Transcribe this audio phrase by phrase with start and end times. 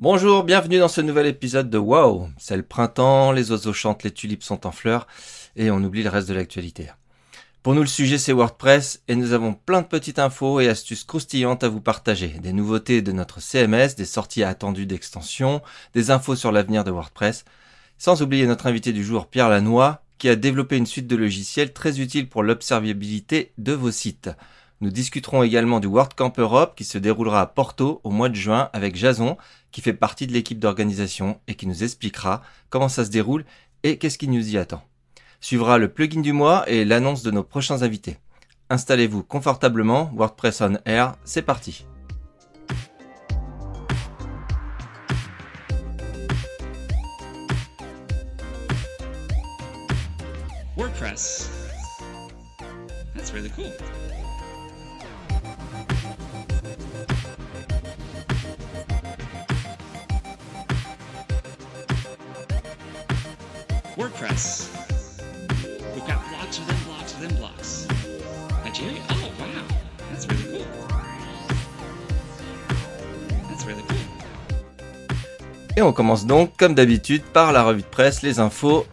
[0.00, 2.30] Bonjour, bienvenue dans ce nouvel épisode de Wow.
[2.38, 5.06] C'est le printemps, les oiseaux chantent, les tulipes sont en fleurs
[5.56, 6.86] et on oublie le reste de l'actualité.
[7.62, 11.04] Pour nous, le sujet c'est WordPress et nous avons plein de petites infos et astuces
[11.04, 12.28] croustillantes à vous partager.
[12.28, 15.60] Des nouveautés de notre CMS, des sorties attendues d'extensions,
[15.92, 17.44] des infos sur l'avenir de WordPress.
[17.98, 21.74] Sans oublier notre invité du jour, Pierre Lannoy, qui a développé une suite de logiciels
[21.74, 24.30] très utiles pour l'observabilité de vos sites.
[24.82, 28.70] Nous discuterons également du WordCamp Europe qui se déroulera à Porto au mois de juin
[28.72, 29.36] avec Jason
[29.72, 33.44] qui fait partie de l'équipe d'organisation et qui nous expliquera comment ça se déroule
[33.82, 34.82] et qu'est-ce qui nous y attend.
[35.40, 38.18] Suivra le plugin du mois et l'annonce de nos prochains invités.
[38.68, 41.86] Installez-vous confortablement, WordPress on Air, c'est parti.
[50.76, 51.50] WordPress.
[53.14, 53.70] That's really cool.
[64.00, 64.70] WordPress.
[65.94, 67.86] We've got blocks within blocks within blocks.
[68.64, 69.02] Nigeria?
[69.10, 69.46] Oh, wow.
[70.10, 70.66] That's really cool.
[73.50, 73.98] That's really cool.
[75.76, 78.86] Et on commence donc, comme d'habitude, par la revue de presse, les infos.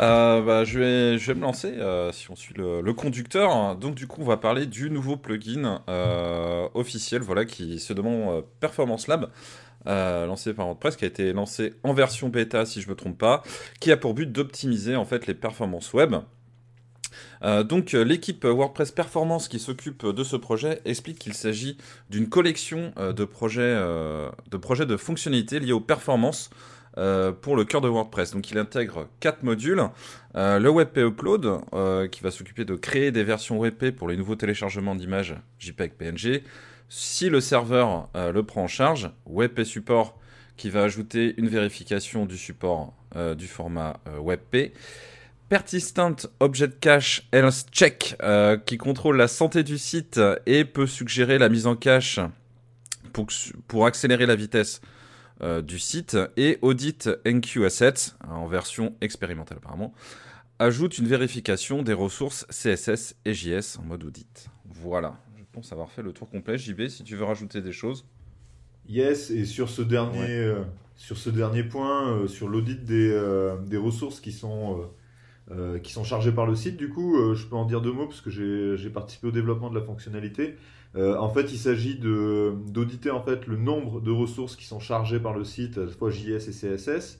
[0.00, 3.76] Euh, bah, je, vais, je vais me lancer euh, si on suit le, le conducteur.
[3.76, 8.44] Donc du coup, on va parler du nouveau plugin euh, officiel, voilà, qui se demande
[8.58, 9.30] Performance Lab,
[9.88, 13.42] lancé par WordPress, qui a été lancé en version bêta, si je me trompe pas,
[13.80, 16.14] qui a pour but d'optimiser en fait les performances web.
[17.42, 21.76] Euh, donc euh, l'équipe WordPress Performance qui s'occupe de ce projet explique qu'il s'agit
[22.10, 26.50] d'une collection euh, de projets, de projets de fonctionnalités liées aux performances
[27.42, 28.32] pour le cœur de WordPress.
[28.32, 29.84] Donc il intègre quatre modules.
[30.34, 34.34] Le WebP Upload euh, qui va s'occuper de créer des versions WebP pour les nouveaux
[34.34, 36.42] téléchargements d'images JPEG PNG.
[36.88, 40.18] Si le serveur euh, le prend en charge, WebP Support
[40.56, 44.72] qui va ajouter une vérification du support euh, du format euh, WebP.
[45.48, 48.16] Persistent Object Cache Health Check
[48.66, 52.20] qui contrôle la santé du site et peut suggérer la mise en cache
[53.14, 53.28] pour,
[53.66, 54.82] pour accélérer la vitesse
[55.62, 56.18] du site.
[56.36, 59.94] Et Audit NQ Assets, en version expérimentale apparemment,
[60.58, 64.50] ajoute une vérification des ressources CSS et JS en mode audit.
[64.66, 65.16] Voilà,
[65.58, 66.56] pense avoir fait le tour complet.
[66.56, 68.04] JB, si tu veux rajouter des choses.
[68.88, 70.28] Yes, et sur ce dernier, Ouais.
[70.30, 70.62] euh,
[70.96, 74.88] sur ce dernier point, euh, sur l'audit des, euh, des ressources qui sont,
[75.82, 78.20] qui sont chargées par le site, du coup, je peux en dire deux mots parce
[78.20, 80.56] que j'ai participé au développement de la fonctionnalité.
[80.94, 85.32] En fait, il s'agit d'auditer en fait le nombre de ressources qui sont chargées par
[85.32, 87.18] le site, à la fois JS et CSS,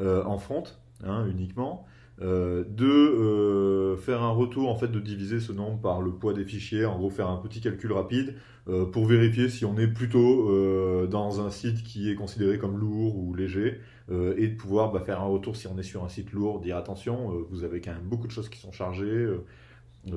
[0.00, 0.64] en front,
[1.04, 1.86] hein, uniquement.
[2.22, 6.34] Euh, de euh, faire un retour, en fait, de diviser ce nombre par le poids
[6.34, 8.34] des fichiers, en gros faire un petit calcul rapide
[8.68, 13.16] euh, pour vérifier si on est plutôt dans un site qui est considéré comme lourd
[13.16, 16.32] ou léger et de pouvoir bah, faire un retour si on est sur un site
[16.32, 19.28] lourd, dire attention, vous avez quand même beaucoup de choses qui sont chargées,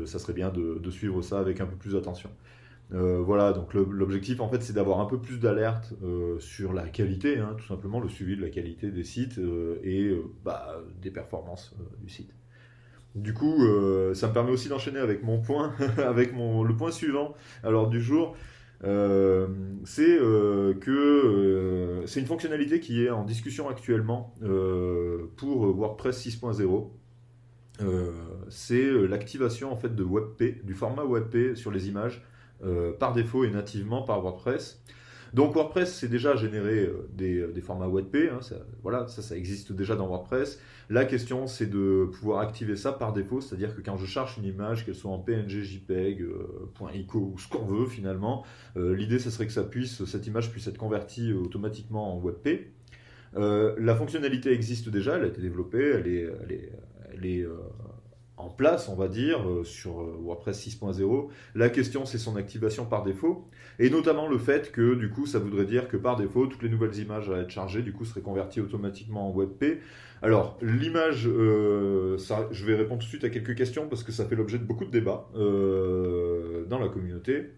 [0.06, 2.30] ça serait bien de, de suivre ça avec un peu plus d'attention.
[2.93, 6.87] Euh, voilà, donc l'objectif en fait c'est d'avoir un peu plus d'alerte euh, sur la
[6.87, 11.09] qualité, hein, tout simplement le suivi de la qualité des sites euh, et bah, des
[11.09, 12.33] performances du site.
[13.15, 13.59] Du coup,
[14.15, 18.01] ça me permet aussi d'enchaîner avec mon point, avec mon, le point suivant alors du
[18.01, 18.35] jour.
[18.81, 20.17] C'est
[20.81, 24.35] que c'est une fonctionnalité qui est en discussion actuellement
[25.37, 26.89] pour WordPress 6.0.
[27.81, 28.11] Euh,
[28.49, 32.21] c'est l'activation en fait de WebP, du format WebP sur les images
[32.63, 34.84] euh, par défaut et nativement par WordPress.
[35.34, 39.35] Donc WordPress c'est déjà généré euh, des, des formats WebP, hein, ça, voilà, ça, ça
[39.35, 40.59] existe déjà dans WordPress.
[40.90, 44.46] La question c'est de pouvoir activer ça par défaut, c'est-à-dire que quand je cherche une
[44.46, 48.44] image, qu'elle soit en PNG, JPEG, euh, .ico ou ce qu'on veut finalement,
[48.78, 52.72] euh, l'idée ce serait que cette image puisse être convertie euh, automatiquement en WebP.
[53.35, 56.72] Euh, la fonctionnalité existe déjà, elle a été développée, elle est, elle est,
[57.12, 57.56] elle est euh,
[58.38, 61.27] en place, on va dire, euh, sur euh, WordPress 6.0.
[61.55, 63.47] La question, c'est son activation par défaut,
[63.79, 66.69] et notamment le fait que, du coup, ça voudrait dire que par défaut, toutes les
[66.69, 69.79] nouvelles images à être chargées, du coup, seraient converties automatiquement en WebP.
[70.22, 72.17] Alors, l'image, euh,
[72.52, 74.63] je vais répondre tout de suite à quelques questions parce que ça fait l'objet de
[74.63, 77.49] beaucoup de débats euh, dans la communauté,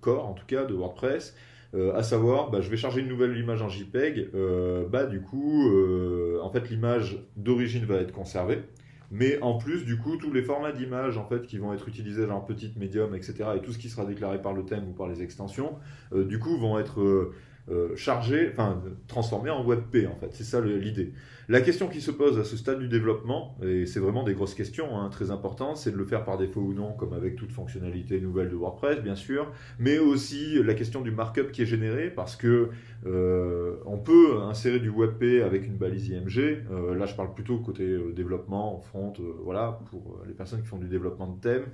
[0.00, 1.34] core en tout cas, de WordPress.
[1.74, 5.20] Euh, à savoir, bah, je vais charger une nouvelle image en JPEG, euh, bah, du
[5.20, 8.62] coup, euh, en fait, l'image d'origine va être conservée.
[9.10, 12.26] Mais en plus, du coup, tous les formats d'images en fait, qui vont être utilisés,
[12.26, 15.08] genre petite, médium, etc., et tout ce qui sera déclaré par le thème ou par
[15.08, 15.76] les extensions,
[16.12, 17.34] euh, du coup, vont être, euh,
[17.70, 20.30] euh, charger, enfin transformer en WebP en fait.
[20.32, 21.12] C'est ça l'idée.
[21.50, 24.52] La question qui se pose à ce stade du développement, et c'est vraiment des grosses
[24.52, 27.52] questions hein, très importantes, c'est de le faire par défaut ou non, comme avec toute
[27.52, 32.10] fonctionnalité nouvelle de WordPress bien sûr, mais aussi la question du markup qui est généré,
[32.10, 32.68] parce que
[33.06, 36.64] euh, on peut insérer du WebP avec une balise IMG.
[36.70, 39.12] Euh, là, je parle plutôt côté euh, développement, front,
[39.42, 41.64] voilà, pour les personnes qui font du développement de thème.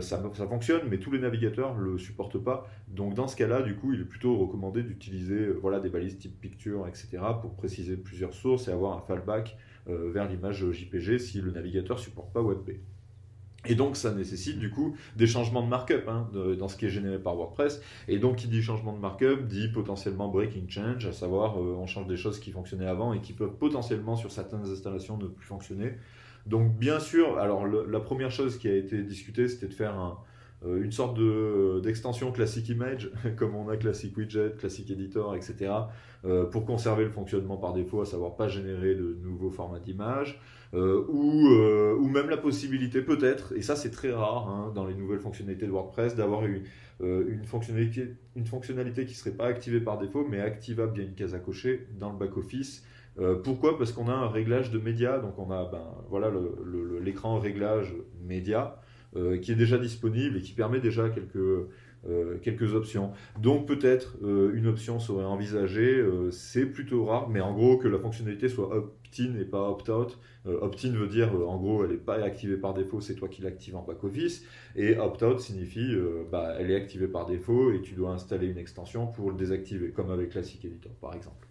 [0.00, 2.68] Ça, fonctionne, mais tous les navigateurs le supportent pas.
[2.88, 5.48] Donc, dans ce cas-là, du coup, il est plutôt recommandé d'utiliser
[5.82, 9.56] des balises type picture, etc., pour préciser plusieurs sources un fallback
[9.88, 12.80] euh, vers l'image JPG si le navigateur supporte pas WebP.
[13.66, 16.28] Et donc, ça nécessite du coup des changements de markup hein,
[16.58, 17.82] dans ce qui est généré par WordPress.
[18.08, 21.86] Et donc, qui dit changement de markup dit potentiellement breaking change, à savoir euh, on
[21.86, 25.46] change des choses qui fonctionnaient avant et qui peuvent potentiellement sur certaines installations ne plus
[25.46, 25.92] fonctionner.
[26.46, 30.18] Donc, bien sûr, alors la première chose qui a été discutée, c'était de faire un,
[30.66, 35.72] une sorte de- d'extension Classic Image, comme on a Classic Widget, Classic Editor, etc.,
[36.26, 40.38] euh, pour conserver le fonctionnement par défaut, à savoir pas générer de nouveaux formats d'image.
[40.72, 44.94] Euh, ou, euh, même la possibilité peut-être, et ça c'est très rare hein, dans les
[44.94, 46.62] nouvelles fonctionnalités de WordPress, d'avoir une,
[47.00, 51.38] euh, fonctionnalité, qui ne serait pas activée par défaut, mais activable via une case à
[51.38, 52.84] cocher dans le back-office.
[53.18, 53.78] Euh, pourquoi?
[53.78, 56.30] Parce qu'on a un réglage de médias, donc on a ben, voilà
[57.00, 57.92] l'écran réglage
[58.22, 58.89] média euh,
[59.42, 61.68] qui est déjà disponible et qui permet déjà quelques,
[62.08, 62.38] euh,
[62.74, 63.12] options.
[63.40, 67.88] Donc peut-être euh, une option serait envisagée, euh, c'est plutôt rare, mais en gros que
[67.88, 70.18] la fonctionnalité soit opt-in et pas opt-out.
[70.46, 73.28] Euh, opt-in veut dire euh, en gros elle n'est pas activée par défaut, c'est toi
[73.28, 74.44] qui l'actives en back-office.
[74.76, 78.58] Et opt-out signifie euh, bah, elle est activée par défaut et tu dois installer une
[78.58, 81.46] extension pour le désactiver, comme avec Classic Editor par exemple.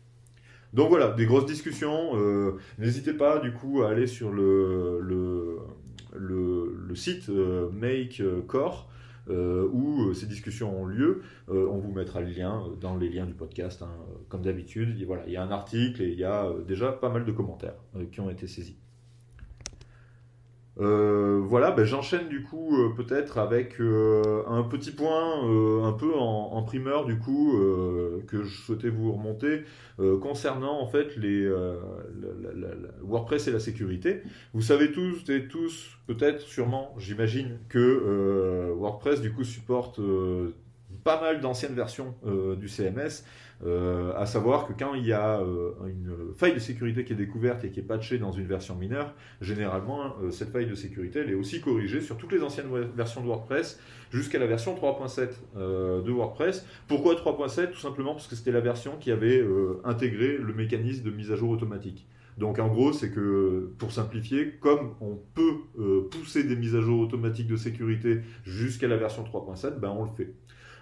[0.74, 2.12] Donc voilà, des grosses discussions.
[2.16, 5.58] euh, N'hésitez pas du coup à aller sur le,
[6.14, 8.90] le, site euh, Make Core
[9.30, 11.22] euh, où euh, ces discussions ont lieu.
[11.50, 14.42] Euh, on vous mettra le lien euh, dans les liens du podcast, hein, euh, comme
[14.42, 15.02] d'habitude.
[15.06, 17.32] Voilà, il y a un article et il y a euh, déjà pas mal de
[17.32, 18.78] commentaires euh, qui ont été saisis.
[20.80, 25.44] Euh, voilà, ben, j'enchaîne du coup euh, peut-être avec euh, un petit point
[25.84, 27.58] un peu en, primeur du coup
[28.28, 29.64] que je souhaitais vous remonter
[30.22, 31.50] concernant en fait les
[33.02, 34.22] WordPress et la sécurité.
[34.54, 40.00] Vous savez tous et tous peut-être sûrement, j'imagine que WordPress du coup supporte
[41.04, 42.14] pas mal d'anciennes versions
[42.60, 43.24] du CMS,
[43.66, 47.18] euh, à savoir que quand il y a euh, une faille de sécurité qui est
[47.18, 51.20] découverte et qui est patchée dans une version mineure, généralement euh, cette faille de sécurité
[51.20, 53.80] elle est aussi corrigée sur toutes les anciennes versions de WordPress
[54.12, 56.66] jusqu'à la version 3.7 euh, de WordPress.
[56.88, 59.46] Pourquoi 3.7 Tout simplement parce que c'était la version qui avait
[59.84, 62.08] intégré le mécanisme de mise à jour automatique.
[62.38, 67.02] Donc en gros, c'est que pour simplifier, comme on peut pousser des mises à jour
[67.02, 70.34] automatiques de sécurité jusqu'à la version 3.7, ben on le fait.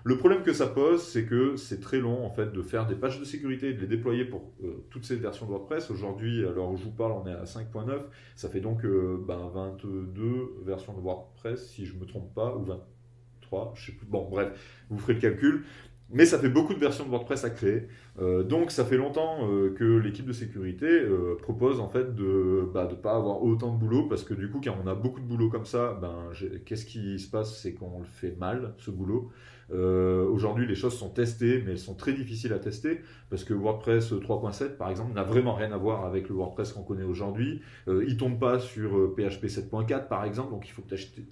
[0.08, 2.96] Le problème que ça pose, c'est que c'est très long en fait de faire des
[2.96, 5.92] patchs de sécurité et de les déployer pour euh, toutes ces versions de WordPress.
[5.92, 8.04] Aujourd'hui, où je vous parle, on est à 5.9.
[8.38, 12.64] Ça fait donc euh, ben, 22 versions de WordPress, si je me trompe pas, ou
[12.64, 14.08] 23, je sais plus.
[14.08, 15.66] Bon, bref, vous ferez le calcul.
[16.10, 17.90] Mais ça fait beaucoup de versions de WordPress à créer.
[18.18, 19.40] Euh, donc ça fait longtemps
[19.76, 21.02] que l'équipe de sécurité
[21.42, 24.62] propose en fait de ne bah, pas avoir autant de boulot parce que du coup
[24.64, 26.32] quand on a beaucoup de boulot comme ça, ben,
[26.66, 27.60] qu'est-ce qui se passe?
[27.60, 29.34] C'est qu'on le fait mal ce boulot.
[29.74, 33.54] Euh, Aujourd'hui les choses sont testées mais elles sont très difficiles à tester parce que
[33.54, 37.62] WordPress 3.7 par exemple n'a vraiment rien à voir avec le WordPress qu'on connaît aujourd'hui.
[37.88, 40.84] Euh, il tombe pas sur euh, PHP 7.4 par exemple donc il faut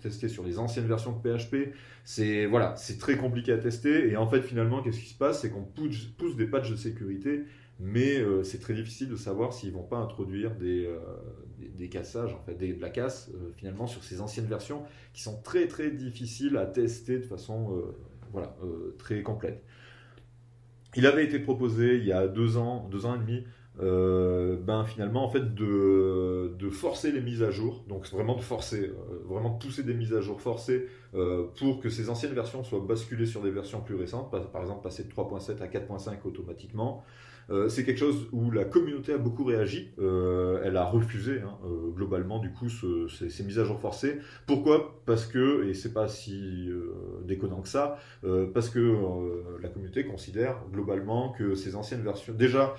[0.01, 1.73] tester sur les anciennes versions de PHP
[2.05, 5.49] c'est voilà, très compliqué à tester et en fait finalement qu'est-ce qui se passe, c'est
[5.49, 7.45] qu'on pousse, des patchs de sécurité,
[7.79, 10.99] mais euh, c'est très difficile de savoir s'ils vont pas introduire des, euh,
[11.57, 15.42] des, cassages en fait, des, de la euh, finalement sur ces anciennes versions qui sont
[15.42, 17.97] très très difficiles à tester de façon euh,
[18.31, 19.63] voilà euh, très complète.
[20.95, 23.44] Il avait été proposé il y a deux ans, deux ans et demi,
[23.81, 28.41] euh, ben finalement en fait de, de forcer les mises à jour, donc vraiment de
[28.41, 30.87] forcer, euh, vraiment de pousser des mises à jour forcées
[31.57, 35.05] pour que ces anciennes versions soient basculées sur des versions plus récentes, par exemple passer
[35.05, 37.05] de 3.7 à 4.5 automatiquement.
[37.49, 39.92] Euh, c'est quelque chose où la communauté a beaucoup réagi.
[39.99, 43.80] Euh, elle a refusé hein, euh, globalement du coup ce- ces, ces mises à jour
[43.80, 44.18] forcées.
[44.47, 45.02] Pourquoi?
[45.06, 46.69] Parce que et c'est pas si
[47.23, 47.97] déconnant que ça,
[48.54, 52.75] parce que la communauté considère globalement que ces anciennes versions, déjà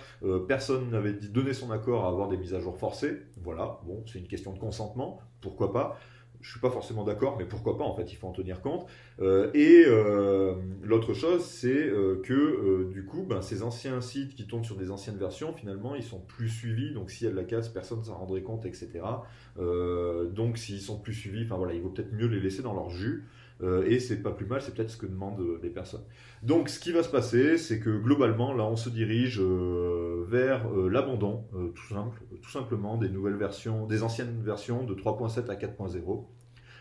[0.49, 3.18] personne n'avait donné son accord à avoir des mises à jour forcées.
[3.42, 5.20] Voilà, bon, c'est une question de consentement.
[5.40, 5.99] Pourquoi pas?
[6.40, 8.87] Je suis pas forcément d'accord, mais pourquoi pas En fait, il faut en tenir compte.
[9.21, 14.47] Euh, et euh, l'autre chose, c'est euh, que du coup, ben, ces anciens sites qui
[14.47, 16.93] tournent sur des anciennes versions, finalement, ils sont plus suivis.
[16.93, 19.00] Donc, a de la casse, personne ne s'en rendrait compte, etc.
[19.57, 22.90] Donc, s'ils sont plus suivis, enfin voilà, il vaut peut-être mieux les laisser dans leur
[22.90, 23.25] jus.
[23.62, 26.04] Euh, et c'est pas plus mal, c'est peut-être ce que demandent euh, les personnes.
[26.42, 30.68] Donc, ce qui va se passer, c'est que globalement, là, on se dirige euh, vers
[30.70, 31.44] l'abandon,
[31.75, 36.26] tout, simple, tout simplement, des nouvelles versions, des anciennes versions de 3.7 à 4.0.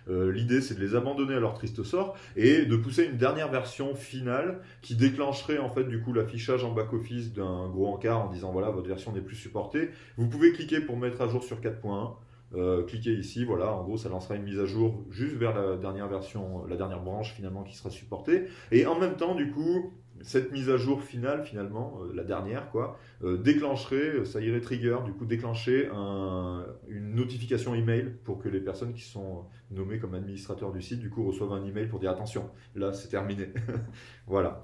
[0.08, 3.50] Euh, L'idée, c'est de les abandonner à leur triste sort et de pousser une dernière
[3.50, 8.22] version finale qui déclencherait en fait du coup l'affichage en back office d'un gros encart
[8.22, 9.90] en disant voilà votre version n'est plus supportée.
[10.18, 12.14] Vous pouvez cliquer pour mettre à jour sur 4.1.
[12.56, 15.78] Euh, cliquez ici, voilà, en gros ça lancera une mise à jour juste vers la
[15.78, 18.46] dernière version, la dernière branche finalement qui sera supportée.
[18.72, 22.72] Et en même temps, du coup, cette mise à jour finale finalement, euh, la dernière
[22.72, 28.48] quoi, euh, déclencherait, ça irait trigger, du coup déclencher un, une notification email pour que
[28.48, 32.00] les personnes qui sont nommées comme administrateurs du site du coup reçoivent un email pour
[32.00, 33.50] dire attention, là c'est terminé.
[34.28, 34.62] voilà.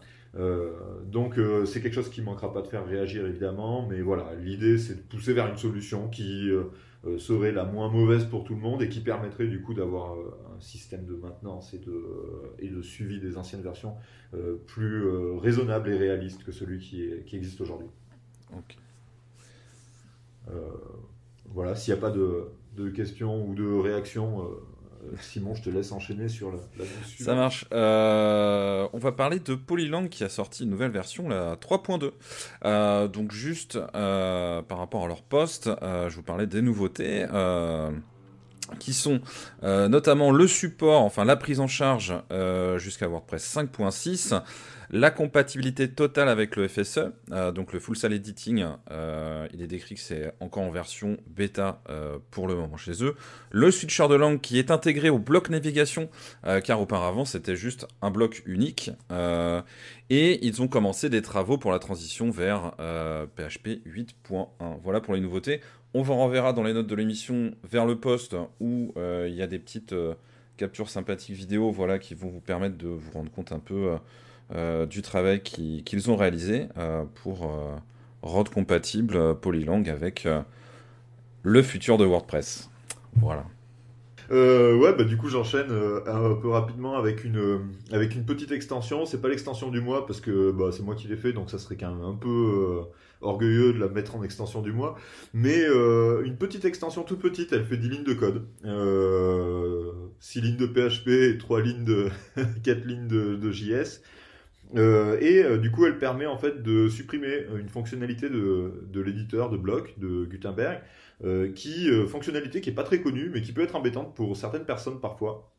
[1.07, 4.95] Donc c'est quelque chose qui manquera pas de faire réagir évidemment, mais voilà, l'idée c'est
[4.95, 6.49] de pousser vers une solution qui
[7.17, 10.37] serait la moins mauvaise pour tout le monde et qui permettrait du coup d'avoir euh,
[10.55, 12.05] un système de maintenance et de,
[12.59, 13.95] et de suivi des anciennes versions
[14.33, 17.87] euh, plus euh, raisonnable et réaliste que celui qui, est, qui existe aujourd'hui.
[20.49, 20.53] Euh,
[21.45, 24.80] voilà, s'il n'y a pas de, de questions ou de réactions, euh, euh,
[25.21, 26.85] Simon, je te laisse enchaîner sur la,
[27.19, 27.65] Ça marche.
[27.73, 32.11] Euh, on va parler de Polylang qui a sorti une nouvelle version, la 3.2.
[32.65, 37.25] Euh, donc juste euh, par rapport à leur poste, euh, je vous parlais des nouveautés.
[37.33, 37.91] euh,
[38.79, 39.19] qui sont
[39.63, 44.41] euh, notamment le support, enfin la prise en charge euh, jusqu'à WordPress 5.6,
[44.93, 46.99] la compatibilité totale avec le FSE,
[47.31, 51.15] euh, donc le Full Sail Editing, euh, il est décrit que c'est encore en version
[51.27, 53.15] bêta euh, pour le moment chez eux,
[53.51, 56.09] le switcher de langue qui est intégré au bloc navigation,
[56.65, 58.91] car auparavant c'était juste un bloc unique,
[60.09, 62.73] et ils ont commencé des travaux pour la transition vers
[63.35, 64.47] PHP 8.1.
[64.83, 65.61] Voilà pour les nouveautés.
[65.93, 69.47] On vous renverra dans les notes de l'émission vers le post où il y a
[69.47, 69.95] des petites
[70.57, 73.97] captures sympathiques vidéo voilà, qui vont vous permettre de vous rendre compte un peu
[74.85, 77.75] du travail qui- qu'ils ont réalisé euh, pour euh,
[78.21, 80.41] rendre compatible euh, Polylang avec euh,
[81.43, 82.69] le futur de WordPress.
[83.15, 83.45] Voilà.
[84.31, 87.57] Euh, ouais, bah du coup j'enchaîne euh, un peu rapidement avec une euh,
[87.91, 89.05] avec une petite extension.
[89.05, 91.57] C'est pas l'extension du mois parce que bah, c'est moi qui l'ai fait, donc ça
[91.59, 92.81] serait quand même un peu euh,
[93.19, 94.95] orgueilleux de la mettre en extension du mois.
[95.33, 99.91] Mais euh, une petite extension toute petite, elle fait 10 lignes de code, euh,
[100.21, 102.07] 6 lignes de PHP et 3 lignes de
[102.63, 104.01] 4 lignes de JS.
[104.75, 109.49] Euh, et euh, du coup, elle permet en fait de supprimer une fonctionnalité de, l'éditeur
[109.49, 110.81] de bloc de Gutenberg
[111.23, 114.35] euh, qui euh, fonctionnalité qui est pas très connue, mais qui peut être embêtante pour
[114.37, 115.53] certaines personnes parfois.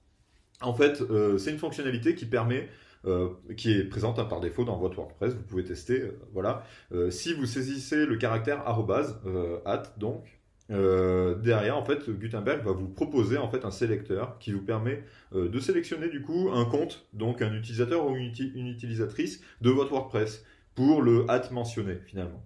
[0.61, 2.69] En fait, euh, c'est une fonctionnalité qui permet,
[3.05, 5.35] euh, qui est présente hein, par défaut dans votre WordPress.
[5.35, 6.65] Vous pouvez tester, euh, voilà.
[6.93, 10.42] Euh, si vous saisissez le caractère arrobase, euh, at donc.
[10.71, 15.03] Euh, derrière, en fait, Gutenberg va vous proposer en fait un sélecteur qui vous permet
[15.35, 19.41] euh, de sélectionner du coup un compte, donc un utilisateur ou une, uti- une utilisatrice
[19.61, 22.43] de votre WordPress pour le at mentionné finalement.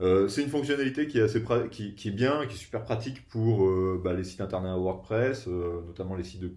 [0.00, 3.66] Euh, c'est une fonctionnalité qui est bien, qui est super pratique pour
[3.98, 6.52] bah, les sites internet WordPress, notamment les sites de,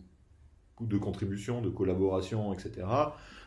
[0.82, 2.86] de contribution, de collaboration, etc.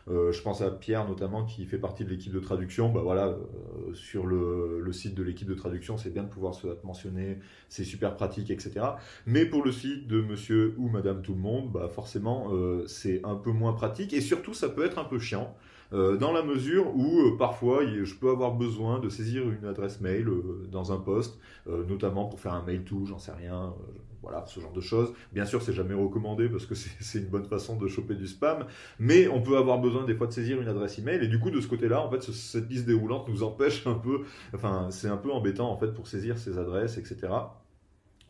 [0.09, 2.89] Euh, je pense à Pierre notamment qui fait partie de l'équipe de traduction.
[2.89, 6.67] Bah voilà, euh, sur le, site de l'équipe de traduction, c'est bien de pouvoir se
[6.83, 8.85] mentionner, c'est super pratique, etc.
[9.25, 13.21] Mais pour le site de Monsieur ou Madame tout le monde, bah forcément euh, c'est
[13.23, 15.55] un peu moins pratique et surtout ça peut être un peu chiant.
[15.91, 20.27] Dans la mesure où parfois je peux avoir besoin de saisir une adresse mail
[20.71, 23.75] dans un poste, notamment pour faire un mail to, j'en sais rien,
[24.23, 25.13] voilà, ce genre de choses.
[25.33, 28.65] Bien sûr, c'est jamais recommandé parce que c'est une bonne façon de choper du spam,
[28.99, 31.51] mais on peut avoir besoin des fois de saisir une adresse email et du coup
[31.51, 34.21] de ce côté-là, en fait, ce- cette liste déroulante nous empêche un peu,
[34.55, 37.53] enfin, c'est un peu embêtant en fait pour saisir ces adresses, etc.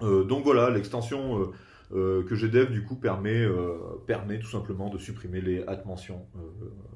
[0.02, 1.46] Euh, donc voilà, l'extension euh,
[1.94, 5.84] euh, que j'ai dev du coup permet, euh, permet tout simplement de supprimer les at
[5.86, 6.26] mentions.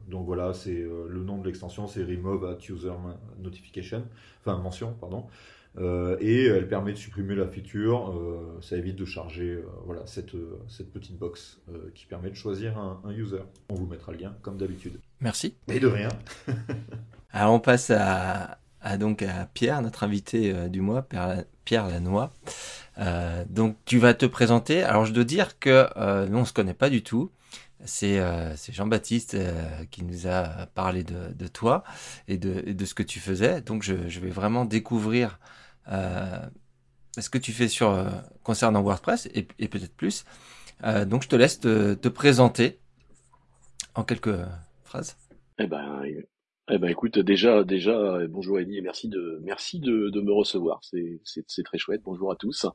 [0.07, 2.93] Donc voilà, c'est le nom de l'extension, c'est remove at user
[3.39, 4.05] notification,
[4.41, 5.27] enfin mention, pardon.
[5.79, 10.01] Euh, et elle permet de supprimer la feature, euh, ça évite de charger euh, voilà,
[10.07, 13.41] cette, euh, cette petite box euh, qui permet de choisir un, un user.
[13.69, 14.99] On vous mettra le lien comme d'habitude.
[15.21, 15.55] Merci.
[15.67, 16.09] Et de rien.
[17.31, 21.07] Alors on passe à, à donc à Pierre, notre invité euh, du mois,
[21.65, 21.87] Pierre.
[22.99, 24.81] Euh, donc tu vas te présenter.
[24.83, 27.31] Alors je dois dire que euh, nous on se connaît pas du tout.
[27.85, 29.53] C'est euh, c'est Jean-Baptiste euh,
[29.91, 31.83] qui nous a parlé de, de toi
[32.27, 33.61] et de, et de ce que tu faisais.
[33.61, 35.43] Donc je, je vais vraiment découvrir euh,
[37.21, 38.09] ce que tu fais sur euh,
[38.43, 40.25] concernant WordPress et, peut-être plus.
[40.83, 42.79] Euh, donc je te laisse te, te présenter
[43.95, 44.37] en quelques
[44.83, 45.17] phrases.
[45.59, 46.03] Eh ben,
[46.69, 50.31] eh ben, écoute, déjà, déjà, euh, bonjour Eddie et merci de, merci de, de me
[50.31, 50.81] recevoir.
[50.83, 52.01] C'est très chouette.
[52.03, 52.67] Bonjour à tous.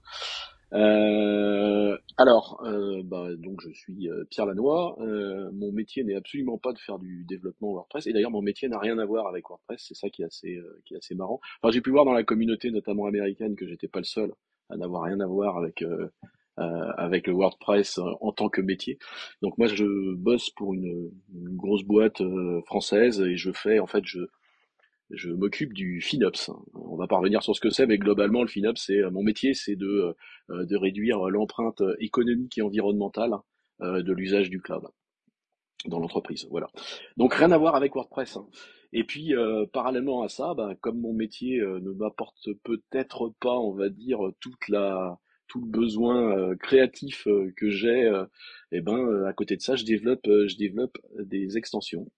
[0.72, 4.96] Euh, alors, euh, bah, donc je suis euh, Pierre Lanois.
[5.00, 8.06] Euh, mon métier n'est absolument pas de faire du développement WordPress.
[8.06, 9.84] Et d'ailleurs, mon métier n'a rien à voir avec WordPress.
[9.86, 11.40] C'est ça qui est assez, euh, qui est assez marrant.
[11.62, 14.32] Enfin, j'ai pu voir dans la communauté, notamment américaine, que j'étais pas le seul
[14.70, 16.08] à n'avoir rien à voir avec euh,
[16.58, 18.98] avec le WordPress en tant que métier.
[19.40, 22.22] Donc moi, je bosse pour une, une grosse boîte
[22.66, 24.20] française et je fais, en fait, je
[25.12, 26.50] je m'occupe du FinOps.
[26.74, 29.54] On va pas revenir sur ce que c'est, mais globalement, le FinOps, c'est mon métier,
[29.54, 30.14] c'est de,
[30.50, 33.32] euh, de réduire l'empreinte économique et environnementale
[33.82, 34.84] euh, de l'usage du cloud
[35.86, 36.46] dans l'entreprise.
[36.50, 36.68] Voilà.
[37.16, 38.36] Donc rien à voir avec WordPress.
[38.36, 38.46] hein.
[38.92, 43.58] Et puis euh, parallèlement à ça, bah, comme mon métier euh, ne m'apporte peut-être pas,
[43.58, 48.24] on va dire, toute la tout le besoin euh, créatif euh, que j'ai, euh,
[48.70, 52.10] eh ben euh, à côté de ça, je développe euh, je développe des extensions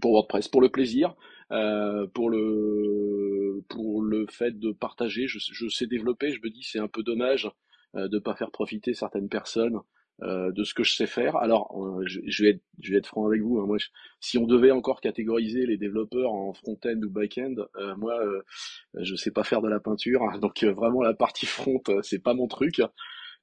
[0.00, 1.14] pour WordPress, pour le plaisir,
[1.52, 5.26] euh, pour le pour le fait de partager.
[5.26, 6.32] Je, je sais développer.
[6.32, 7.50] Je me dis c'est un peu dommage
[7.96, 9.78] euh, de pas faire profiter certaines personnes
[10.22, 11.36] euh, de ce que je sais faire.
[11.36, 13.58] Alors euh, je, je vais être je vais être franc avec vous.
[13.60, 13.66] hein.
[13.66, 13.78] Moi,
[14.20, 18.42] si on devait encore catégoriser les développeurs en front-end ou back-end, euh, moi euh,
[19.00, 20.22] je sais pas faire de la peinture.
[20.22, 20.38] hein.
[20.38, 22.80] Donc vraiment la partie front, c'est pas mon truc.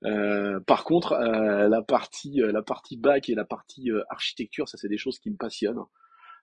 [0.06, 4.78] Euh, par contre, euh, la partie euh, la partie back et la partie architecture, ça
[4.78, 5.84] c'est des choses qui me passionnent.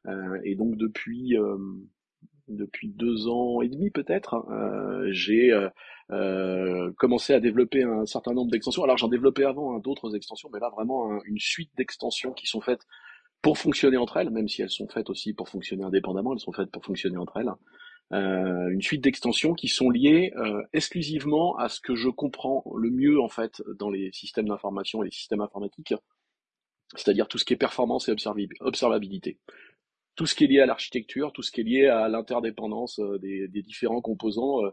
[0.06, 1.56] Euh, et donc depuis euh,
[2.48, 5.68] depuis deux ans et demi peut-être, euh, j'ai euh,
[6.12, 8.84] euh, commencé à développer un certain nombre d'extensions.
[8.84, 12.46] Alors j'en développais avant hein, d'autres extensions, mais là vraiment un- une suite d'extensions qui
[12.46, 12.82] sont faites
[13.42, 16.52] pour fonctionner entre elles, même si elles sont faites aussi pour fonctionner indépendamment, elles sont
[16.52, 17.50] faites pour fonctionner entre elles.
[18.12, 20.32] Euh, une suite d'extensions qui sont liées
[20.72, 25.06] exclusivement à ce que je comprends le mieux en fait dans les systèmes d'information et
[25.06, 25.94] les systèmes informatiques,
[26.94, 28.14] c'est-à-dire tout ce qui est performance et
[28.60, 29.38] observabilité
[30.16, 33.18] tout ce qui est lié à l'architecture, tout ce qui est lié à l'interdépendance euh,
[33.18, 34.70] des, des différents composants euh,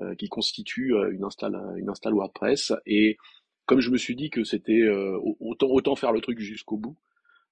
[0.00, 2.72] euh, qui constituent une install, une install WordPress.
[2.86, 3.16] Et
[3.66, 4.88] comme je me suis dit que c'était
[5.40, 6.96] autant, autant faire le truc jusqu'au bout,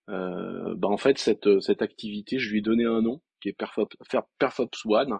[0.08, 3.52] euh, bah en fait cette, cette activité, je lui ai donné un nom qui est
[3.52, 5.18] Perfop, Fer- Perfops One.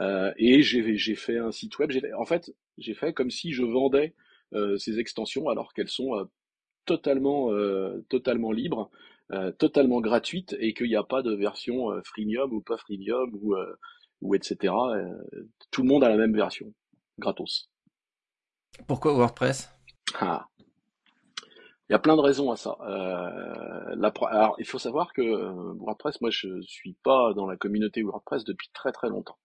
[0.00, 1.90] Euh, et j'ai fait un site web.
[2.16, 4.14] En fait, j'ai fait comme si je vendais
[4.54, 6.28] euh, ces extensions alors qu'elles sont
[6.86, 7.50] totalement,
[8.08, 9.17] totalement libre, euh,
[9.58, 13.54] totalement gratuite et qu'il n'y a pas de version euh, freemium ou pas freemium ou,
[13.54, 13.76] euh,
[14.22, 14.72] ou etc.
[14.72, 15.04] Euh,
[15.70, 16.72] tout le monde a la même version,
[17.18, 17.70] gratos.
[18.86, 19.70] Pourquoi WordPress?
[20.14, 20.46] Ah.
[21.88, 22.76] Il y a plein de raisons à ça.
[22.82, 27.56] Euh, la Alors, il faut savoir que euh, WordPress, moi, je suis pas dans la
[27.56, 29.38] communauté WordPress depuis très très longtemps.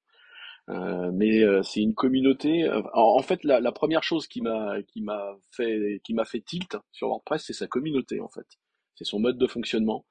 [0.70, 2.64] Euh, mais euh, c'est une communauté.
[2.64, 6.26] euh, en, en fait, la, la première chose qui m'a qui m'a fait qui m'a
[6.26, 8.48] fait tilt sur WordPress, c'est sa communauté en fait.
[8.96, 10.06] C'est son mode de fonctionnement.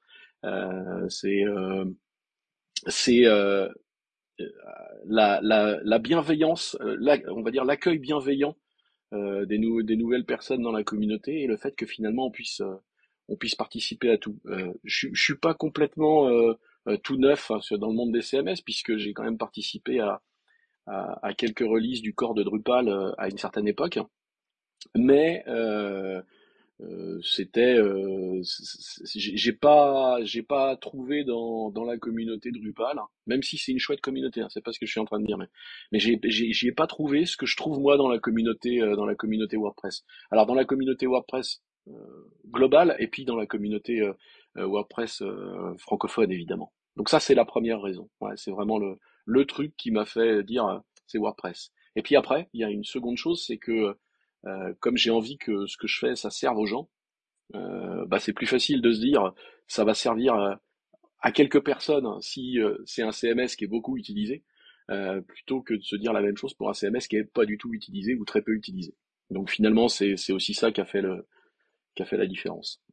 [0.45, 1.85] Euh, c'est euh,
[2.87, 3.69] c'est euh,
[5.05, 8.55] la, la, la bienveillance, la- on va dire l'accueil bienveillant
[9.13, 12.61] des, nou- des nouvelles personnes dans la communauté et le fait que finalement on puisse
[13.29, 14.39] on puisse participer à tout.
[14.47, 16.55] Euh, je, suis pas complètement euh,
[17.03, 20.21] tout neuf hein, dans le monde des CMS puisque j'ai quand même participé à,
[20.87, 23.99] à, à quelques releases du corps de Drupal à une certaine époque,
[24.95, 25.43] mais
[26.83, 28.41] euh, c'était euh,
[29.15, 34.01] j'ai pas j'ai pas trouvé dans dans la communauté Drupal même si c'est une chouette
[34.01, 35.47] communauté hein, c'est pas ce que je suis en train de dire mais
[35.91, 38.95] mais j'ai j'y ai pas trouvé ce que je trouve moi dans la communauté euh,
[38.95, 40.03] dans la communauté WordPress.
[40.31, 41.91] Alors dans la communauté WordPress euh,
[42.47, 44.13] globale et puis dans la communauté euh,
[44.55, 45.23] WordPress
[45.77, 46.73] francophone évidemment.
[46.95, 48.09] Donc ça c'est la première raison.
[48.21, 51.71] Ouais c'est vraiment le le truc qui m'a fait dire c'est WordPress.
[51.95, 53.95] Et puis après il y a une seconde chose c'est que
[54.79, 56.89] comme j'ai envie que ce que je fais, ça serve aux gens,
[57.55, 59.33] euh, bah c'est plus facile de se dire
[59.67, 60.55] ça va servir euh,
[61.21, 64.43] à quelques personnes si euh, c'est un CMS qui est beaucoup utilisé,
[64.91, 67.45] euh, plutôt que de se dire la même chose pour un CMS qui est pas
[67.45, 68.93] du tout utilisé ou très peu utilisé.
[69.29, 71.25] Donc finalement, c'est aussi ça qui a fait le
[71.95, 72.83] qui a fait la différence.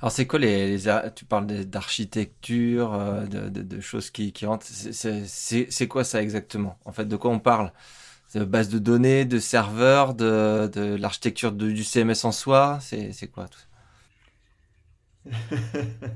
[0.00, 0.78] Alors c'est quoi les,
[1.14, 4.66] tu parles d'architecture, euh, de, de, choses qui, qui rentrent.
[4.66, 6.78] C'est quoi ça exactement?
[6.84, 7.72] En fait, de quoi on parle?
[8.34, 12.78] De base de données, de serveurs, de, l'architecture du CMS en soi.
[12.80, 13.66] C'est quoi tout ça?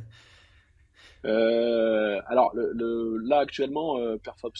[1.27, 4.17] Euh, alors là actuellement, euh,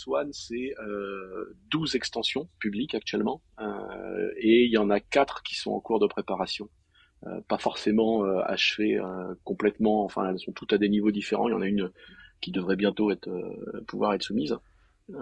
[0.07, 5.55] One, c'est euh, 12 extensions publiques actuellement, euh, et il y en a quatre qui
[5.55, 6.69] sont en cours de préparation.
[7.27, 11.49] Euh, pas forcément euh, achevées euh, complètement, enfin elles sont toutes à des niveaux différents.
[11.49, 11.91] Il y en a une
[12.41, 14.57] qui devrait bientôt euh, pouvoir être soumise.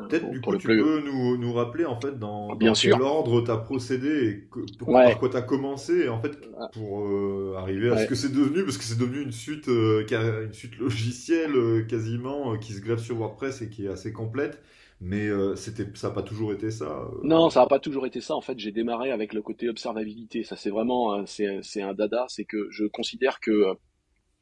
[0.09, 2.75] Peut-être Bon, du coup tu plus- peux nous, nous rappeler en fait dans, Bien dans
[2.75, 2.97] sûr.
[2.97, 5.05] quel ordre tu as procédé et que- pour- Ouais.
[5.05, 6.33] par quoi tu as commencé et en fait
[6.73, 10.05] pour euh, arriver à ce que c'est devenu parce que c'est devenu une suite euh,
[10.45, 14.13] une suite logicielle euh, quasiment euh, qui se greffe sur WordPress et qui est assez
[14.13, 14.61] complète
[15.01, 16.87] mais euh, c'était ça n'a pas toujours été ça.
[16.87, 17.21] euh.
[17.23, 18.35] Non, ça n'a pas toujours été ça.
[18.35, 20.43] En fait, j'ai démarré avec le côté observabilité.
[20.43, 22.25] Ça, c'est vraiment, euh, c'est, c'est un dada.
[22.27, 23.75] C'est que je considère que, euh,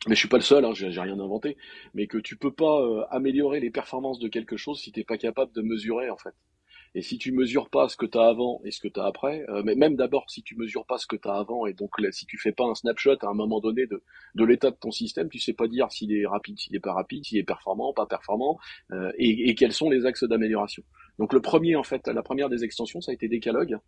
[0.06, 1.56] mais je suis pas le seul, hein, j'ai, rien inventé,
[1.94, 5.18] mais que tu peux pas euh, améliorer les performances de quelque chose si t'es pas
[5.18, 6.34] capable de mesurer, en fait.
[6.94, 9.04] Et si tu mesures pas ce que tu as avant et ce que tu as
[9.04, 11.74] après, euh, mais même d'abord si tu mesures pas ce que tu as avant et
[11.74, 14.02] donc si tu fais pas un snapshot à un moment donné de,
[14.34, 16.94] de l'état de ton système, tu sais pas dire s'il est rapide, s'il est pas
[16.94, 18.58] rapide, s'il est performant, pas performant,
[18.92, 20.82] euh, et, et quels sont les axes d'amélioration.
[21.18, 23.78] Donc le premier en fait, la première des extensions, ça a été Decalogue,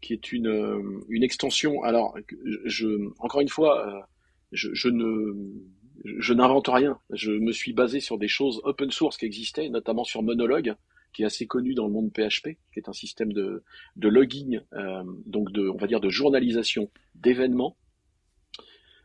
[0.00, 1.82] qui est une euh, une extension.
[1.82, 2.16] Alors
[2.64, 2.86] je
[3.18, 4.00] encore une fois, euh,
[4.52, 5.34] je, ne
[6.04, 6.98] je n'invente rien.
[7.10, 10.74] Je me suis basé sur des choses open source qui existaient, notamment sur Monologue,
[11.12, 13.64] qui est assez connu dans le monde PHP, qui est un système de,
[13.96, 17.76] de logging, euh, donc de, on va dire de journalisation d'événements.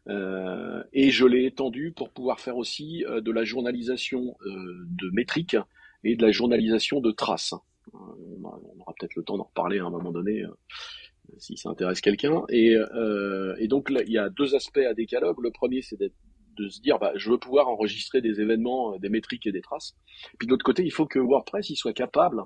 [0.08, 5.10] Euh, et je l'ai étendu pour pouvoir faire aussi euh, de la journalisation euh, de
[5.12, 5.58] métriques
[6.06, 7.54] et de la journalisation de traces.
[7.94, 7.98] Euh,
[8.42, 10.44] on, aura peut-être le temps d'en reparler à un moment donné
[11.38, 12.44] si ça intéresse quelqu'un.
[12.50, 15.40] Et, euh, et donc il y a deux aspects à Decalogue.
[15.42, 19.10] Le premier, c'est de se dire, bah, je veux pouvoir enregistrer des événements, euh, des
[19.10, 19.96] métriques et des traces.
[20.40, 22.42] Puis de l'autre côté, il faut que WordPress il soit capable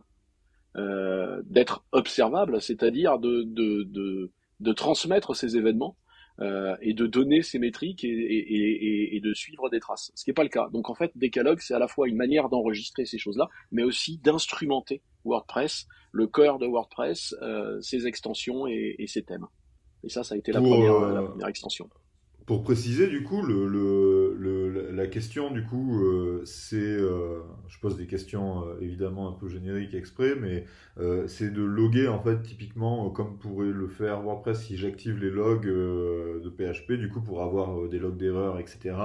[0.75, 5.97] euh, d'être observable, c'est-à-dire de, de, de, de transmettre ces événements
[6.39, 10.11] euh, et de donner ces métriques et, et, et, et de suivre des traces.
[10.15, 10.67] Ce qui n'est pas le cas.
[10.73, 14.17] Donc en fait, Decalogue, c'est à la fois une manière d'enregistrer ces choses-là, mais aussi
[14.17, 19.47] d'instrumenter WordPress, le cœur de WordPress, euh, ses extensions et, et ses thèmes.
[20.03, 21.89] Et ça, ça a été la, Pour, première, euh, la première extension.
[22.51, 27.79] Pour préciser, du coup, le, le, le- la question, du coup, euh, c'est, euh, je
[27.79, 30.65] pose des questions euh, évidemment un peu génériques exprès, mais
[31.27, 35.65] c'est de loguer en fait typiquement comme pourrait le faire WordPress si j'active les logs
[35.65, 38.95] de PHP, du coup pour avoir des logs d'erreurs, etc.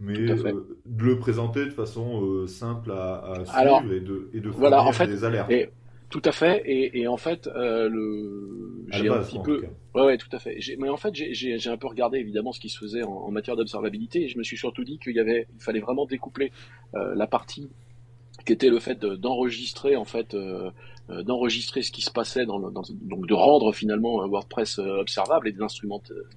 [0.00, 4.48] Mais de le présenter de façon simple à, à suivre Alors, et de, et de
[4.50, 5.50] voilà, fournir en fait, des alertes.
[5.50, 5.68] Et
[6.14, 6.62] tout à fait.
[6.64, 9.64] Et, et en fait, euh, le j'ai un petit peu.
[9.96, 10.56] Ouais, ouais, tout à fait.
[10.78, 13.56] Mais en fait, j'ai- un peu regardé évidemment ce qui se faisait en, en matière
[13.56, 16.52] d'observabilité et je me suis surtout dit qu'il y avait, il fallait vraiment découpler
[16.94, 17.68] euh, la partie
[18.46, 20.70] qui était le fait de- d'enregistrer en fait, euh,
[21.10, 25.00] euh, d'enregistrer ce qui se passait dans, le, dans donc de rendre finalement WordPress euh,
[25.00, 25.60] observable et de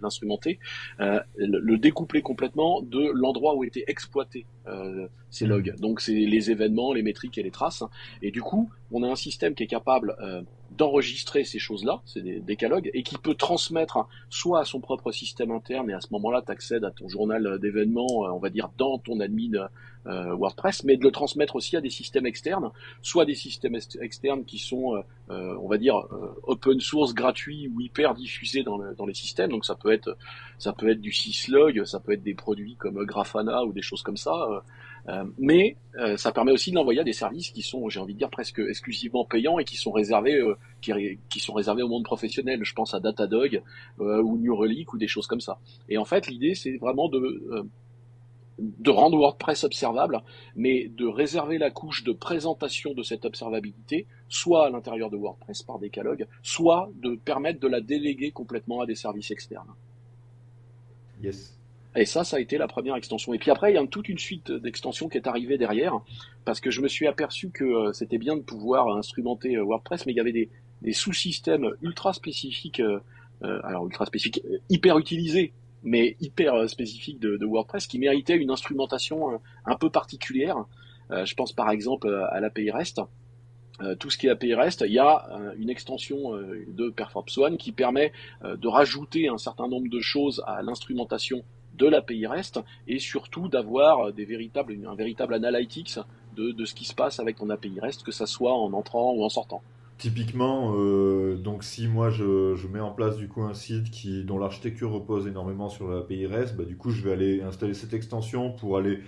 [0.01, 0.59] l'instrumenter,
[0.99, 5.51] euh, le, le découpler complètement de l'endroit où étaient exploités euh, ces Mhm.
[5.51, 5.75] logs.
[5.79, 7.83] Donc c'est les événements, les métriques et les traces.
[8.21, 10.41] Et du coup, on a un système qui est capable euh,
[10.77, 15.51] d'enregistrer ces choses-là, c'est des décalogues, et qui peut transmettre soit à son propre système
[15.51, 18.69] interne, et à ce moment-là, tu accèdes à ton journal d'événements, euh, on va dire,
[18.77, 19.67] dans ton admin
[20.05, 22.69] euh, WordPress, mais de le transmettre aussi à des systèmes externes,
[23.01, 27.13] soit des systèmes ex- externes qui sont, euh, euh, on va dire, euh, open source,
[27.13, 29.51] gratuits ou hyper diffusés dans, dans les systèmes.
[29.51, 30.15] Donc ça peut être,
[30.59, 34.03] ça peut être du syslog, ça peut être des produits comme Grafana ou des choses
[34.03, 34.63] comme ça.
[35.09, 38.13] Euh, mais euh, ça permet aussi de l'envoyer à des services qui sont, j'ai envie
[38.13, 40.91] de dire, presque exclusivement payants et qui sont réservés, euh, qui,
[41.29, 42.59] qui sont réservés au monde professionnel.
[42.63, 43.61] Je pense à Datadog
[43.99, 45.59] euh, ou New Relic ou des choses comme ça.
[45.87, 47.19] Et en fait, l'idée, c'est vraiment de
[47.51, 47.63] euh,
[48.59, 50.21] de rendre WordPress observable,
[50.55, 55.63] mais de réserver la couche de présentation de cette observabilité, soit à l'intérieur de WordPress
[55.63, 59.73] par décalogue, soit de permettre de la déléguer complètement à des services externes.
[61.21, 61.56] Yes.
[61.97, 63.33] Et ça, ça a été la première extension.
[63.33, 65.99] Et puis après, il y a toute une suite d'extensions qui est arrivée derrière,
[66.45, 70.05] parce que je me suis aperçu que euh, c'était bien de pouvoir instrumenter euh, WordPress,
[70.05, 72.99] mais il y avait des, sous-systèmes ultra spécifiques, euh,
[73.41, 79.75] alors ultra spécifiques, hyper utilisés, mais hyper spécifiques de, WordPress, qui méritaient une instrumentation un
[79.75, 80.65] peu particulière.
[81.09, 83.01] Je pense par exemple à l'API REST.
[83.99, 87.71] Tout ce qui est API REST, il y a une extension de Performance One qui
[87.71, 88.11] permet
[88.43, 91.43] de rajouter un certain nombre de choses à l'instrumentation
[91.77, 95.99] de l'API REST et surtout d'avoir des véritables, un véritable analytics
[96.35, 99.13] de, de ce qui se passe avec ton API REST, que ça soit en entrant
[99.13, 99.61] ou en sortant.
[99.97, 104.23] Typiquement, euh, donc si moi je, je mets en place du coup un site qui,
[104.23, 107.93] dont l'architecture repose énormément sur l'API REST, bah, du coup je vais aller installer cette
[107.93, 108.99] extension pour aller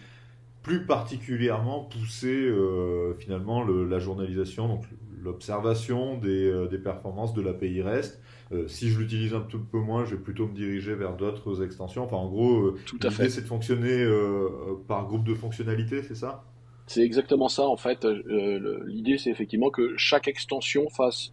[0.64, 4.84] plus particulièrement pousser euh, finalement le- la journalisation, donc
[5.22, 8.20] l'observation des, euh, des performances de l'API REST.
[8.52, 11.64] Euh, si je l'utilise un tout peu moins, je vais plutôt me diriger vers d'autres
[11.64, 12.04] extensions.
[12.04, 16.44] Enfin, en gros, euh, l'idée c'est de fonctionner euh, par groupe de fonctionnalités, c'est ça?
[16.88, 18.04] C'est exactement ça en fait.
[18.06, 21.32] L'idée c'est effectivement que chaque extension fasse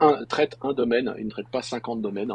[0.00, 2.34] un, traite un domaine, il ne traite pas 50 domaines.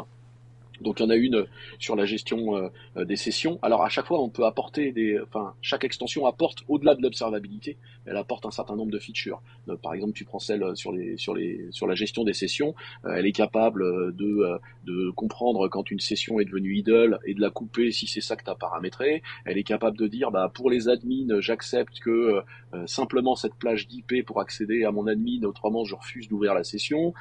[0.80, 1.46] Donc il y en a une
[1.78, 3.58] sur la gestion euh, des sessions.
[3.62, 7.78] Alors à chaque fois, on peut apporter des, enfin chaque extension apporte au-delà de l'observabilité,
[8.04, 9.42] elle apporte un certain nombre de features.
[9.66, 12.74] Donc, par exemple, tu prends celle sur les sur les sur la gestion des sessions,
[13.04, 13.82] euh, elle est capable
[14.14, 18.06] de euh, de comprendre quand une session est devenue idle et de la couper si
[18.06, 19.22] c'est ça que tu as paramétré.
[19.44, 22.42] Elle est capable de dire bah pour les admins, j'accepte que
[22.86, 27.14] simplement cette plage d'IP pour accéder à mon admin, autrement je refuse d'ouvrir la session.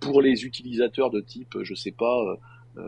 [0.00, 2.36] pour les utilisateurs de type, je sais pas euh,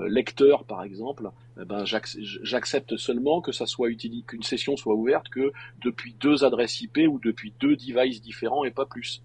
[0.09, 5.53] lecteur par exemple, eh ben j'accepte seulement que ça soit qu'une session soit ouverte que
[5.85, 9.22] depuis deux adresses IP ou depuis deux devices différents et pas plus.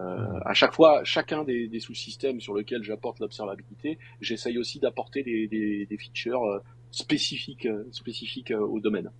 [0.00, 5.22] Euh, à chaque fois, chacun des, des sous-systèmes sur lesquels j'apporte l'observabilité, j'essaye aussi d'apporter
[5.22, 6.58] des, des, des, features euh,
[6.90, 9.10] spécifiques, euh, spécifiques au domaine.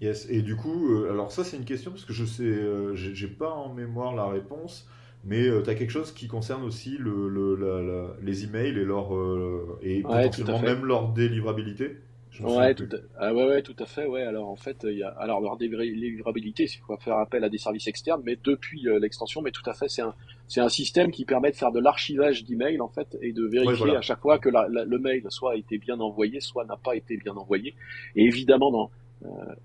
[0.00, 0.26] Yes.
[0.28, 2.60] Et du coup, alors ça c'est une question parce que je sais,
[2.94, 4.88] j'ai pas en mémoire la réponse
[5.24, 9.14] mais euh, tu as quelque chose qui concerne aussi le, le, les emails et leur
[9.14, 11.96] euh, et potentiellement même leur délivrabilité.
[12.40, 12.96] Ouais tout, à...
[13.18, 14.06] Ah ouais, ouais, tout à fait.
[14.06, 14.22] Ouais.
[14.22, 17.58] Alors en fait, il y a alors leur délivrabilité, il faut faire appel à des
[17.58, 20.14] services externes, mais depuis euh, l'extension, mais tout à fait, c'est un
[20.48, 23.96] c'est un système qui permet de faire de l'archivage d'emails en fait et de vérifier
[23.96, 26.96] à chaque fois que la, le mail soit a été bien envoyé, soit n'a pas
[26.96, 27.74] été bien envoyé.
[28.16, 28.90] Et évidemment, dans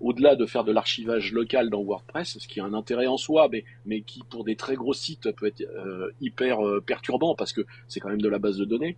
[0.00, 3.48] au-delà de faire de l'archivage local dans WordPress, ce qui a un intérêt en soi,
[3.50, 7.52] mais, mais qui pour des très gros sites peut être euh, hyper euh, perturbant parce
[7.52, 8.96] que c'est quand même de la base de données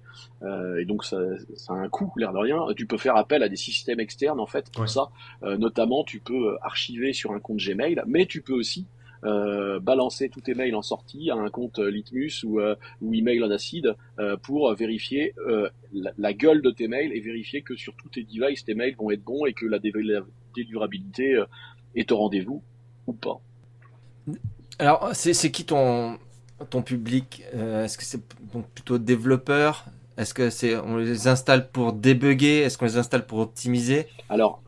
[0.79, 1.19] et donc ça,
[1.55, 2.59] ça, a un coût, l'air de rien.
[2.77, 5.11] Tu peux faire appel à des systèmes externes en fait pour ça.
[5.43, 10.41] notamment, tu peux archiver sur un compte Gmail, mais tu peux aussi euh, balancer tous
[10.41, 14.37] tes mails en sortie à un compte Litmus ou, euh, ou email en acide euh,
[14.37, 15.35] pour vérifier
[15.93, 19.11] la, gueule de tes mails et vérifier que sur tous tes devices tes mails vont
[19.11, 21.43] être bons et que la délurabilité
[21.95, 22.63] est au rendez-vous
[23.07, 23.41] ou pas.
[24.79, 26.19] Alors c'est qui ton
[26.69, 28.21] ton public Est-ce que c'est
[28.53, 29.87] donc plutôt développeurs?
[30.17, 32.61] Est-ce que c'est on les installe pour débugger?
[32.61, 34.07] Est-ce qu'on les installe pour optimiser?
[34.29, 34.63] Alors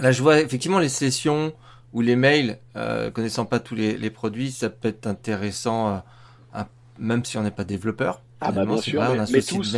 [0.00, 1.52] là, je vois effectivement les sessions
[1.94, 6.02] ou les mails, euh, connaissant pas tous les, les, produits, ça peut être intéressant,
[6.54, 6.62] euh,
[6.98, 8.20] même si on n'est pas développeur.
[8.40, 9.76] Ah bah bien sûr, mais, mais tous,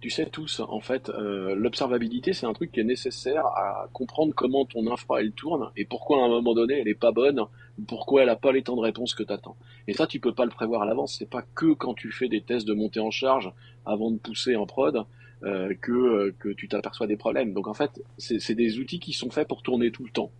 [0.00, 4.34] tu sais tous, en fait, euh, l'observabilité, c'est un truc qui est nécessaire à comprendre
[4.34, 7.40] comment ton infra elle tourne et pourquoi à un moment donné elle est pas bonne,
[7.86, 9.56] pourquoi elle a pas les temps de réponse que tu attends.
[9.88, 11.16] Et ça, tu peux pas le prévoir à l'avance.
[11.18, 13.52] C'est pas que quand tu fais des tests de montée en charge
[13.84, 15.04] avant de pousser en prod.
[15.42, 17.54] Euh, que, que tu t'aperçois des problèmes.
[17.54, 20.30] Donc en fait, c'est des outils qui sont faits pour tourner tout le temps.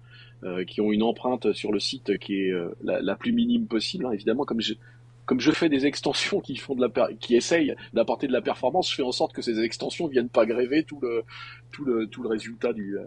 [0.42, 3.66] Euh, qui ont une empreinte sur le site qui est euh, la, la, plus minime
[3.66, 4.07] possible.
[4.07, 4.12] Hein.
[4.12, 4.72] Évidemment, comme je,
[5.26, 8.88] comme je fais des extensions qui font de la qui essayent d'apporter de la performance,
[8.90, 11.24] je fais en sorte que ces extensions viennent pas gréver tout le
[11.72, 13.03] tout le tout le résultat du euh,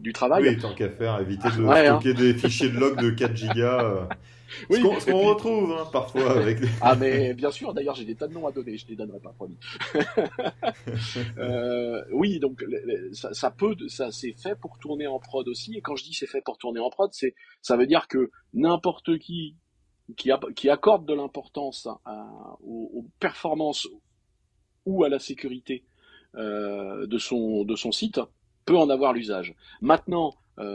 [0.00, 0.48] du travail.
[0.48, 2.00] Oui, tant qu'à faire, éviter de ouais, hein.
[2.00, 4.08] stocker des fichiers de log de 4 gigas.
[4.70, 6.58] Oui, ce qu'on retrouve hein, parfois avec.
[6.80, 7.74] Ah mais bien sûr.
[7.74, 8.76] D'ailleurs, j'ai des tas de noms à donner.
[8.76, 9.56] Je les donnerai pas, promis.
[11.38, 12.64] euh, oui, donc
[13.12, 15.76] ça, ça peut, ça c'est fait pour tourner en prod aussi.
[15.76, 18.30] Et quand je dis c'est fait pour tourner en prod, c'est ça veut dire que
[18.54, 19.56] n'importe qui
[20.16, 21.86] qui, qui accorde de l'importance
[22.60, 23.86] aux, aux, performances
[24.86, 25.84] ou à la sécurité
[26.34, 28.20] euh, de son de son site
[28.64, 29.54] peut en avoir l'usage.
[29.80, 30.34] Maintenant,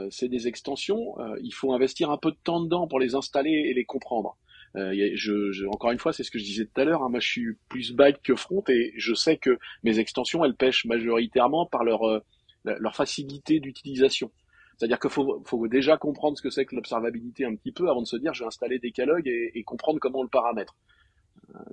[0.10, 3.52] c'est des extensions, euh, il faut investir un peu de temps dedans pour les installer
[3.52, 4.38] et les comprendre.
[4.76, 7.04] Euh, je, je, encore une fois, c'est ce que je disais tout à l'heure.
[7.04, 10.56] Hein, moi, je suis plus back que front et je sais que mes extensions, elles
[10.56, 12.20] pêchent majoritairement par leur euh,
[12.64, 14.32] leur facilité d'utilisation.
[14.78, 18.02] C'est-à-dire qu'il faut, faut, déjà comprendre ce que c'est que l'observabilité un petit peu avant
[18.02, 18.94] de se dire je vais installer des
[19.26, 20.76] et, et comprendre comment le paramètre.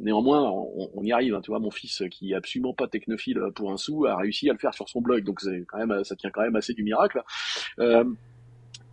[0.01, 1.35] Néanmoins, on, y arrive.
[1.35, 4.49] Hein, tu vois, mon fils, qui est absolument pas technophile pour un sou, a réussi
[4.51, 5.25] à le faire sur son blog.
[5.25, 7.23] Donc c'est quand même, ça tient quand même assez du miracle.
[7.79, 8.05] Euh,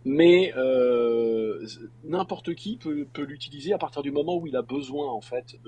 [0.04, 1.66] mais euh,
[2.04, 5.58] n'importe qui peut, l'utiliser à partir du moment où il a besoin, en fait,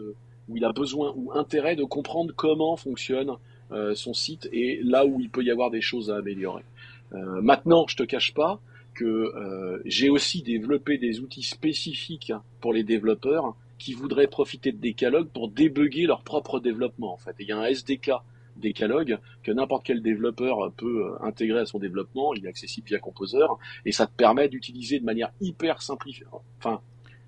[0.49, 3.33] où il a besoin ou intérêt de comprendre comment fonctionne
[3.73, 6.65] euh, son site et là où il peut y avoir des choses à améliorer.
[7.13, 8.61] Maintenant, je te cache pas
[8.95, 15.29] que j'ai aussi développé des outils spécifiques pour les développeurs qui voudraient profiter de Decalog
[15.31, 17.13] pour débugger leur propre développement.
[17.13, 18.13] En fait, il y a un SDK
[18.57, 22.35] Decalog que n'importe quel développeur peut euh, intégrer à son développement.
[22.35, 23.47] Il est accessible via Composer
[23.87, 26.81] et ça te permet d'utiliser de manière hyper simplifiante, enfin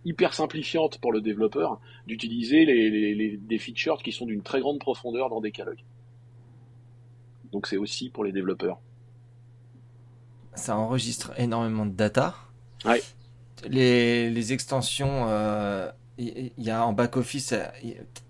[0.05, 4.61] hyper simplifiante pour le développeur, d'utiliser les, les, les, des features qui sont d'une très
[4.61, 5.79] grande profondeur dans Decalog.
[7.51, 8.79] Donc c'est aussi pour les développeurs.
[10.55, 12.35] Ça enregistre énormément de data.
[12.85, 13.01] Ouais.
[13.69, 15.91] Les, les extensions euh,
[16.23, 17.67] il y a en back-office, euh,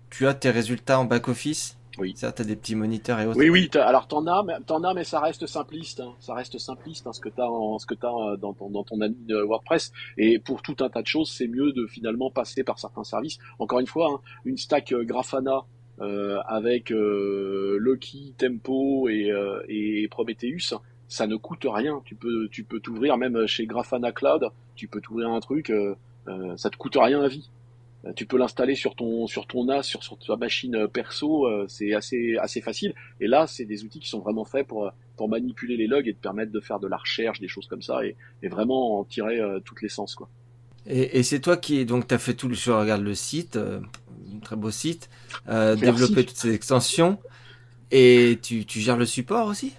[0.09, 1.77] tu as tes résultats en back-office?
[1.99, 2.13] Oui.
[2.15, 3.37] Ça, t'as des petits moniteurs et autres?
[3.37, 3.69] Oui, oui.
[3.75, 5.99] Alors t'en as, mais t'en as, mais ça reste simpliste.
[5.99, 6.15] Hein.
[6.19, 8.99] Ça reste simpliste hein, ce que t'as, ce que t'as euh, dans ton dans ton
[8.99, 9.91] admin WordPress.
[10.17, 13.37] Et pour tout un tas de choses, c'est mieux de finalement passer par certains services.
[13.59, 15.65] Encore une fois, hein, une stack euh, Grafana
[16.01, 20.73] euh, avec euh, Loki, Tempo et, euh, et Prometheus,
[21.07, 22.01] ça ne coûte rien.
[22.05, 25.71] Tu peux tu peux t'ouvrir même chez Grafana Cloud, tu peux t'ouvrir un truc,
[26.57, 27.51] ça te coûte rien à vie.
[28.05, 31.45] Euh, Tu peux l'installer sur ton sur ton NAS, sur, sur ta machine euh, perso,
[31.47, 32.93] euh, c'est assez assez facile.
[33.19, 36.13] Et là, c'est des outils qui sont vraiment faits pour pour manipuler les logs et
[36.13, 39.03] te permettre de faire de la recherche, des choses comme ça, et, et vraiment en
[39.03, 40.27] tirer euh, toutes les sens quoi.
[40.85, 43.79] Et, et c'est toi qui donc t'as fait tout le je regarde le site, euh,
[44.35, 45.09] un très beau site,
[45.47, 47.19] euh, développer toutes ces extensions
[47.91, 49.73] et tu, tu gères le support aussi?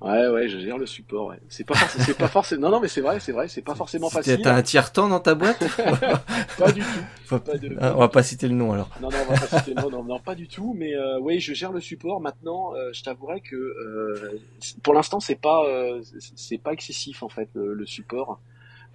[0.00, 1.26] Ouais, ouais, je gère le support.
[1.28, 1.38] Ouais.
[1.48, 2.68] C'est pas, c'est pas forcément.
[2.68, 4.40] Non, non, mais c'est vrai, c'est vrai, c'est pas forcément T'as facile.
[4.42, 5.58] t'as un tiers temps dans ta boîte
[6.58, 6.86] Pas du tout.
[7.24, 8.88] Faut- Pas de- Ah, On va pas citer le nom alors.
[9.02, 10.72] Non, non, on va pas citer le nom, non, non, pas du tout.
[10.78, 12.20] Mais euh, oui, je gère le support.
[12.20, 14.38] Maintenant, euh, je t'avouerai que euh,
[14.84, 16.00] pour l'instant, c'est pas, euh,
[16.36, 18.40] c'est- pas excessif en fait le, le support.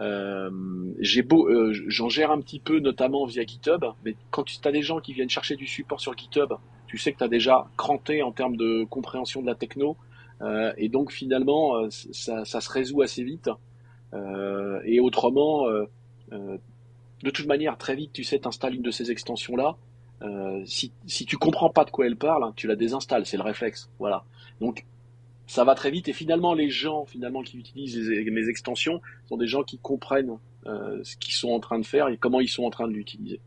[0.02, 0.50] Euh,
[1.00, 3.84] j'ai beau, euh, j'en gère un petit peu, notamment via GitHub.
[4.06, 6.54] Mais quand tu as des gens qui viennent chercher du support sur GitHub,
[6.88, 9.98] tu sais que tu as déjà cranté en termes de compréhension de la techno.
[10.42, 13.50] Euh, et donc finalement, euh, ça, se résout assez vite.
[14.14, 15.68] Euh, et autrement,
[16.32, 19.76] de toute manière, très vite, tu sais, t'installes une de ces extensions-là.
[20.66, 23.44] Si, si tu comprends pas de quoi elle parle, hein, tu la désinstalles, c'est le
[23.44, 23.90] réflexe.
[24.00, 24.24] Voilà.
[24.62, 24.86] Donc
[25.48, 29.48] ça va très vite et finalement les gens finalement qui utilisent les- extensions sont des
[29.48, 32.70] gens qui comprennent ce qu'ils sont en train de faire et comment ils sont en
[32.70, 33.42] train de l'utiliser.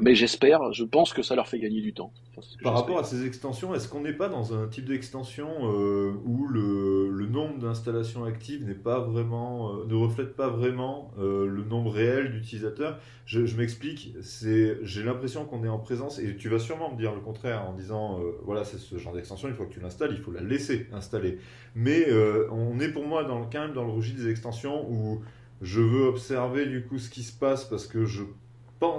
[0.00, 2.12] Mais j'espère, je pense que ça leur fait gagner du temps.
[2.36, 6.12] Enfin, Par rapport à ces extensions, est-ce qu'on n'est pas dans un type d'extension euh,
[6.24, 11.46] où le, le nombre d'installations actives n'est pas vraiment, euh, ne reflète pas vraiment euh,
[11.46, 12.98] le nombre réel d'utilisateurs?
[13.24, 17.14] Je, je m'explique, j'ai l'impression qu'on est en présence, et tu vas sûrement me dire
[17.14, 20.18] le contraire en disant, voilà, c'est ce genre d'extension, une fois que tu l'installes, il
[20.20, 21.38] faut la laisser installer.
[21.74, 22.06] Mais
[22.50, 25.22] on est pour moi dans le, même dans le registre des extensions où
[25.62, 28.24] je veux observer du coup ce qui se passe parce que je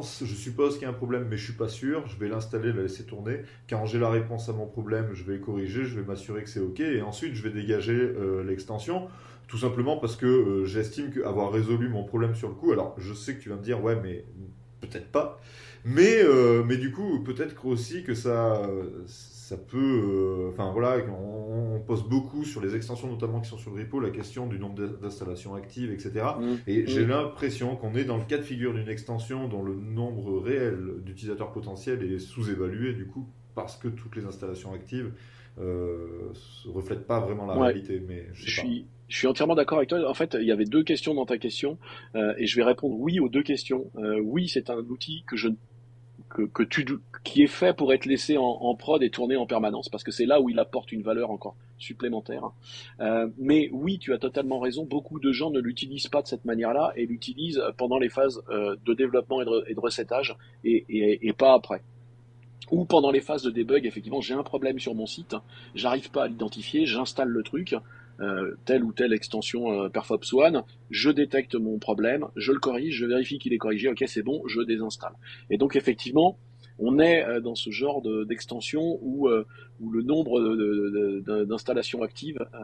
[0.01, 2.07] je suppose qu'il y a un problème, mais je suis pas sûr.
[2.07, 3.41] Je vais l'installer, la laisser tourner.
[3.69, 6.59] Quand j'ai la réponse à mon problème, je vais corriger, je vais m'assurer que c'est
[6.59, 9.07] OK, et ensuite je vais dégager euh, l'extension.
[9.47, 12.71] Tout simplement parce que euh, j'estime que avoir résolu mon problème sur le coup.
[12.71, 14.25] Alors, je sais que tu vas me dire, ouais, mais
[14.81, 15.39] peut-être pas.
[15.83, 18.67] Mais, euh, mais du coup, peut-être aussi que ça,
[19.47, 19.77] ça peut.
[19.77, 23.81] euh, Enfin voilà, on, on pose beaucoup sur les extensions, notamment qui sont sur le
[23.83, 26.39] repo, la question du nombre d'installations actives, etc.
[26.39, 26.55] Mmh.
[26.67, 27.09] Et j'ai Mm.
[27.09, 31.51] l'impression qu'on est dans le cas de figure d'une extension dont le nombre réel d'utilisateurs
[31.51, 35.13] potentiels est sous-évalué, du coup, parce que toutes les installations actives
[35.59, 36.31] euh,
[36.65, 37.61] ne reflètent pas vraiment la Ouais.
[37.61, 37.99] réalité.
[37.99, 38.61] Mais je Je sais pas.
[38.61, 40.09] suis, je suis entièrement d'accord avec toi.
[40.09, 41.79] En fait, il y avait deux questions dans ta question,
[42.15, 43.91] euh, et je vais répondre oui aux deux questions.
[43.97, 45.49] Euh, oui, c'est un outil que je
[46.35, 46.85] que, que tu
[47.23, 50.11] qui est fait pour être laissé en, en prod et tourné en permanence, parce que
[50.11, 52.51] c'est là où il apporte une valeur encore supplémentaire.
[52.99, 54.85] Euh, mais oui, tu as totalement raison.
[54.85, 58.75] Beaucoup de gens ne l'utilisent pas de cette manière-là et l'utilisent pendant les phases euh,
[58.85, 61.81] de développement et de, et recettage, et, et, et pas après
[62.71, 65.35] ou pendant les phases de debug, effectivement, j'ai un problème sur mon site,
[65.75, 67.75] j'arrive pas à l'identifier, j'installe le truc,
[68.19, 72.95] euh, telle ou telle extension euh, Perfops One, je détecte mon problème, je le corrige,
[72.95, 75.13] je vérifie qu'il est corrigé, ok c'est bon, je désinstalle.
[75.49, 76.37] Et donc effectivement,
[76.77, 79.45] on est euh, dans ce genre de- d'extension où, euh,
[79.79, 80.41] où le nombre
[81.45, 82.57] d'installations actives euh,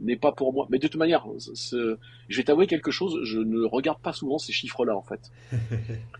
[0.00, 0.66] n'est pas pour moi.
[0.70, 1.96] Mais de toute manière, je
[2.36, 5.30] vais t'avouer quelque chose, je ne regarde pas souvent ces chiffres-là en fait.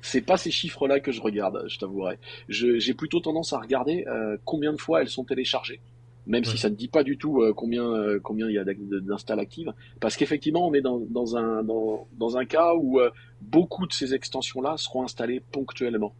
[0.02, 2.18] C'est pas ces chiffres-là que je regarde, je t'avouerai.
[2.48, 5.80] J'ai plutôt tendance à regarder euh, combien de fois elles sont téléchargées,
[6.26, 6.50] même Ouais.
[6.50, 9.40] si ça ne dit pas du tout euh, combien euh, combien il y a d'installs
[9.40, 13.10] actives, parce qu'effectivement on est dans, dans un dans, dans un cas où euh,
[13.40, 16.14] beaucoup de ces extensions-là seront installées ponctuellement.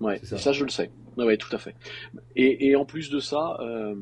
[0.00, 0.38] Ouais, ça.
[0.38, 0.52] ça.
[0.52, 0.90] je le sais.
[1.16, 1.74] Ouais, ouais, tout à fait.
[2.34, 3.94] Et, et en plus de ça, euh,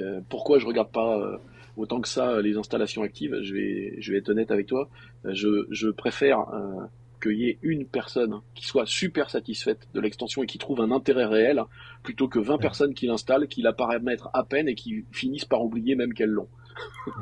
[0.00, 1.36] euh, pourquoi je regarde pas euh,
[1.76, 4.88] autant que ça les installations actives Je vais je vais être honnête avec toi.
[5.24, 6.84] Je je préfère euh,
[7.20, 10.90] qu'il y ait une personne qui soit super satisfaite de l'extension et qui trouve un
[10.90, 11.62] intérêt réel,
[12.02, 15.62] plutôt que 20 personnes qui l'installent, qui la paramètrent à peine et qui finissent par
[15.62, 16.48] oublier même qu'elles l'ont.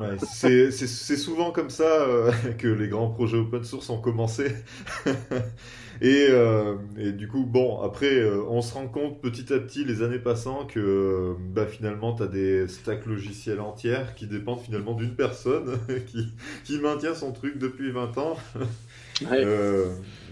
[0.00, 4.52] Ouais, c'est souvent comme ça euh, que les grands projets open source ont commencé.
[6.00, 9.84] et, euh, et du coup, bon, après, euh, on se rend compte petit à petit,
[9.84, 14.94] les années passant, que bah, finalement, tu as des stacks logiciels entières qui dépendent finalement
[14.94, 16.32] d'une personne qui,
[16.64, 18.36] qui maintient son truc depuis 20 ans.
[19.22, 19.42] Ouais.
[19.44, 19.86] Euh,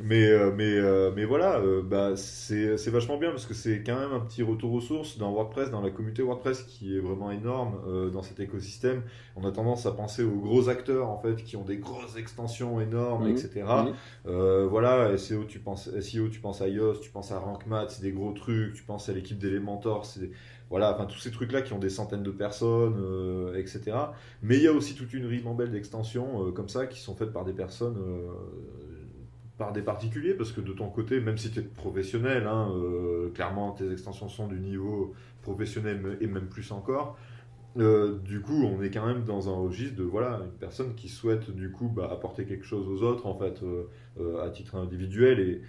[0.05, 3.99] mais, euh, mais, euh, mais voilà, bah, c'est c'est vachement bien parce que c'est quand
[3.99, 7.31] même un petit retour aux sources dans WordPress, dans la communauté WordPress qui est vraiment
[7.33, 9.03] énorme euh, dans cet écosystème.
[9.35, 12.81] On a tendance à penser aux gros acteurs en fait qui ont des grosses extensions
[12.81, 13.31] énormes, Mhm.
[13.33, 13.51] etc.
[13.87, 13.92] Mhm.
[14.29, 18.03] Euh, voilà, SEO tu penses SEO, tu penses à iOS, tu penses à RankMath, c'est
[18.03, 18.75] des gros trucs.
[18.75, 20.31] Tu penses à l'équipe d'Elementor, c'est des-
[20.70, 23.96] voilà, enfin tous ces trucs-là qui ont des centaines de personnes, euh, etc.
[24.42, 27.33] Mais il y a aussi toute une ribambelle d'extensions euh, comme ça qui sont faites
[27.33, 28.33] par des personnes euh,
[29.59, 32.70] par des particuliers parce que de ton côté, même si tu es professionnel, hein,
[33.33, 37.16] clairement tes extensions sont du niveau professionnel et même plus encore.
[37.79, 41.09] Euh, du coup, on est quand même dans un registre de voilà une personne qui
[41.09, 43.62] souhaite du coup bah, apporter quelque chose aux autres en fait
[44.43, 45.62] à titre individuel et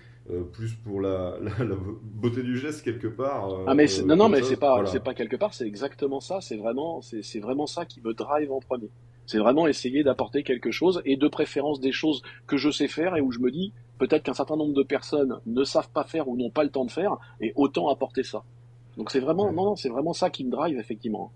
[0.53, 3.49] plus pour la, la, la, beauté du geste quelque part.
[3.65, 4.89] ah mais non non mais c'est pas voilà.
[4.89, 8.51] c'est pas quelque part c'est exactement ça c'est vraiment c'est vraiment ça qui me drive
[8.51, 8.89] en premier.
[9.25, 13.17] C'est vraiment essayer d'apporter quelque chose et de préférence des choses que je sais faire
[13.17, 16.27] et où je me dis peut-être qu'un certain nombre de personnes ne savent pas faire
[16.27, 18.43] ou n'ont pas le temps de faire et autant apporter ça.
[18.95, 21.31] Donc c'est vraiment, non, non, c'est vraiment ça qui me drive effectivement.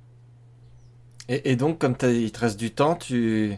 [1.32, 3.57] Et, et donc comme il te reste du temps, tu,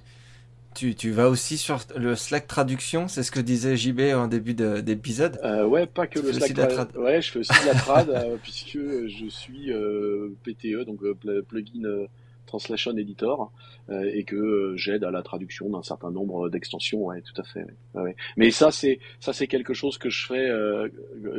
[0.75, 4.53] tu, tu vas aussi sur le Slack traduction, c'est ce que disait JB en début
[4.53, 5.39] d'épisode.
[5.43, 6.95] Euh, ouais, pas que tu le Slack trad.
[6.95, 11.01] Ouais, je fais aussi de la trad euh, puisque je suis euh, PTE, donc
[11.47, 12.07] plugin
[12.53, 13.51] Translation Editor
[13.89, 17.03] euh, et que euh, j'aide à la traduction d'un certain nombre d'extensions.
[17.05, 17.65] Ouais, tout à fait.
[17.95, 18.15] Ouais.
[18.37, 20.49] Mais ça, c'est ça, c'est quelque chose que je fais.
[20.49, 20.87] Euh,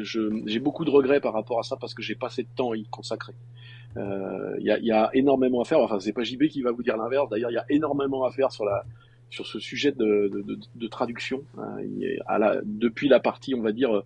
[0.03, 2.73] j'ai beaucoup de regrets par rapport à ça parce que j'ai pas assez de temps
[2.73, 3.35] à y consacrer.
[3.97, 5.79] Il euh, y, a, y, a, énormément à faire.
[5.81, 7.29] Enfin, c'est pas JB qui va vous dire l'inverse.
[7.29, 8.85] D'ailleurs, il y a énormément à faire sur la
[9.31, 11.43] sur ce sujet de, de, de, de traduction.
[11.59, 11.79] Hein.
[12.65, 14.03] Depuis la partie, on va dire,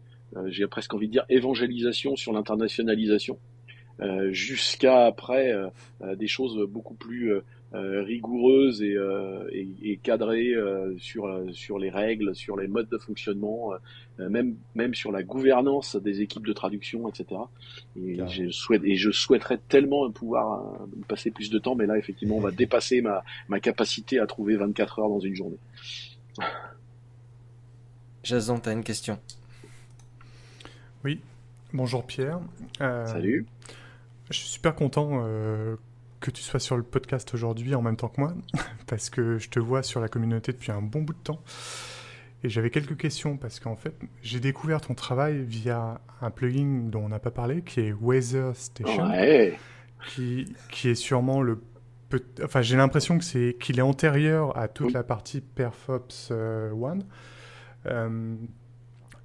[0.47, 3.39] j'ai presque envie de dire évangélisation sur l'internationalisation.
[4.01, 5.71] Euh, jusqu'à après euh,
[6.03, 7.33] euh, des choses beaucoup plus
[7.73, 8.97] rigoureuses et,
[9.53, 10.55] et, et cadrées
[10.99, 13.73] sur sur les règles, sur les modes de fonctionnement,
[14.19, 17.41] même même sur la gouvernance des équipes de traduction, etc.
[17.97, 22.37] Et je souhaite et je souhaiterais tellement pouvoir passer plus de temps, mais là effectivement
[22.37, 25.59] on va dépasser ma ma capacité à trouver 24 heures dans une journée.
[28.23, 29.19] Jason, tu as une question?
[31.05, 31.21] Oui,
[31.73, 32.41] bonjour Pierre.
[32.81, 33.47] Euh, Salut.
[34.31, 35.77] Je suis super content euh,
[36.21, 38.35] que tu sois sur le podcast aujourd'hui en même temps que moi,
[38.87, 41.43] parce que je te vois sur la communauté depuis un bon bout de temps.
[42.45, 47.05] Et j'avais quelques questions, parce qu'en fait, j'ai découvert ton travail via un plugin dont
[47.05, 49.59] on n'a pas parlé, qui est Weather Station, ouais.
[50.09, 51.61] qui, qui est sûrement le...
[52.43, 57.05] Enfin, j'ai l'impression que c'est qu'il est antérieur à toute la partie Perfops euh, One.
[57.87, 58.37] Euh,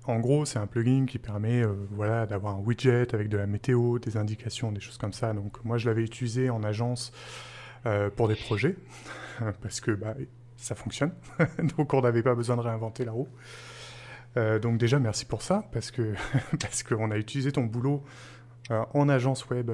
[0.05, 3.47] en gros, c'est un plugin qui permet euh, voilà, d'avoir un widget avec de la
[3.47, 5.33] météo, des indications, des choses comme ça.
[5.33, 7.13] Donc moi, je l'avais utilisé en agence
[7.85, 8.75] euh, pour des projets,
[9.61, 10.15] parce que bah,
[10.57, 11.13] ça fonctionne.
[11.77, 13.29] donc on n'avait pas besoin de réinventer la roue.
[14.35, 16.15] Euh, donc déjà, merci pour ça, parce que
[16.89, 18.03] qu'on a utilisé ton boulot
[18.69, 19.71] en agence web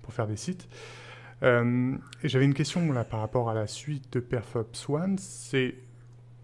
[0.00, 0.68] pour faire des sites.
[1.42, 5.18] J'avais une question par rapport à la suite de Perfops One.
[5.18, 5.74] C'est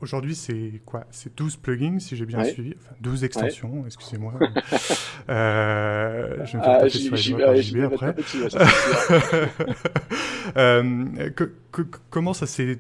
[0.01, 1.07] Aujourd'hui, c'est quoi?
[1.11, 2.53] C'est 12 plugins, si j'ai bien ouais.
[2.53, 2.75] suivi?
[2.79, 3.87] Enfin, 12 extensions, ouais.
[3.87, 4.35] excusez-moi.
[5.29, 8.15] euh, je vais me faire ah, taper sur les JB après.
[10.57, 12.79] euh, que, que, comment ça s'est...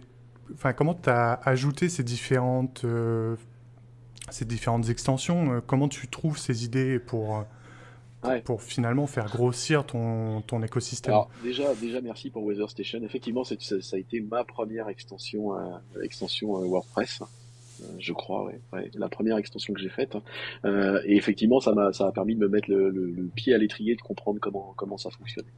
[0.54, 3.34] Enfin, comment tu as ajouté ces différentes, euh,
[4.30, 5.60] ces différentes extensions?
[5.66, 7.44] Comment tu trouves ces idées pour
[8.24, 8.40] ouais.
[8.42, 13.00] pour finalement faire grossir ton, ton écosystème Alors, déjà, déjà, merci pour Weather Station.
[13.02, 17.22] Effectivement, ça, ça, a été ma première extension, euh, extension euh, WordPress.
[17.80, 20.16] Euh, je crois, ouais, ouais, la première extension que j'ai faite.
[20.64, 23.54] Euh, et effectivement, ça m'a, ça a permis de me mettre le, le, le pied
[23.54, 25.48] à l'étrier, de comprendre comment, comment ça fonctionnait.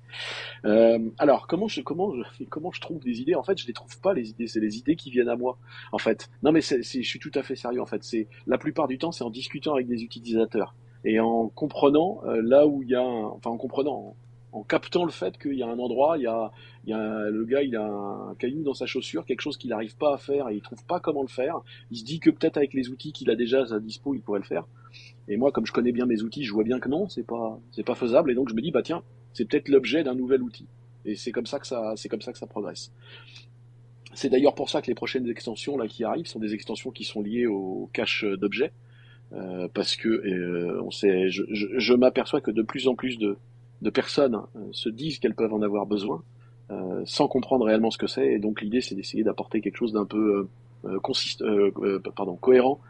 [0.64, 3.34] Euh, alors, comment je, comment je, comment je trouve des idées?
[3.34, 5.58] En fait, je les trouve pas les idées, c'est les idées qui viennent à moi.
[5.92, 7.80] En fait, non, mais c'est, je suis tout à fait sérieux.
[7.80, 11.48] En fait, c'est la plupart du temps, c'est en discutant avec des utilisateurs et en
[11.48, 13.92] comprenant euh, là où il y a, enfin en comprenant,
[14.52, 16.50] en, en captant le fait qu'il y a un endroit, il y a,
[16.84, 19.70] il y a le gars, il a un caillou dans sa chaussure, quelque chose qu'il
[19.70, 21.60] n'arrive pas à faire et il trouve pas comment le faire.
[21.90, 24.20] Il se dit que peut-être avec les outils qu'il a déjà à sa dispo, il
[24.20, 24.66] pourrait le faire.
[25.28, 27.58] Et moi, comme je connais bien mes outils, je vois bien que non, c'est pas,
[27.70, 28.30] c'est pas faisable.
[28.30, 30.66] Et donc je me dis, bah tiens, c'est peut-être l'objet d'un nouvel outil.
[31.04, 32.92] Et c'est comme ça que ça, c'est comme ça que ça progresse.
[34.12, 37.04] C'est d'ailleurs pour ça que les prochaines extensions là qui arrivent sont des extensions qui
[37.04, 38.72] sont liées au cache d'objets.
[39.32, 43.16] Euh, parce que euh, on sait, je, je, je m'aperçois que de plus en plus
[43.16, 43.36] de,
[43.80, 46.24] de personnes euh, se disent qu'elles peuvent en avoir besoin
[46.72, 48.26] euh, sans comprendre réellement ce que c'est.
[48.26, 50.48] Et donc l'idée, c'est d'essayer d'apporter quelque chose d'un peu
[51.02, 51.44] consiste,
[52.16, 52.80] pardon, cohérent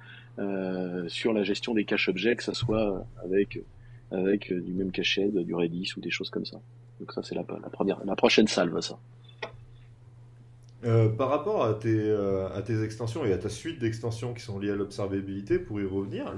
[1.09, 3.59] sur la gestion des caches objets, que ça soit avec
[4.12, 6.61] avec du même cachet, du Redis ou des choses comme ça.
[7.01, 8.97] Donc ça, c'est la, la première, la prochaine salve, ça.
[10.85, 14.43] Euh, par rapport à tes, euh, à tes extensions et à ta suite d'extensions qui
[14.43, 16.35] sont liées à l'observabilité, pour y revenir,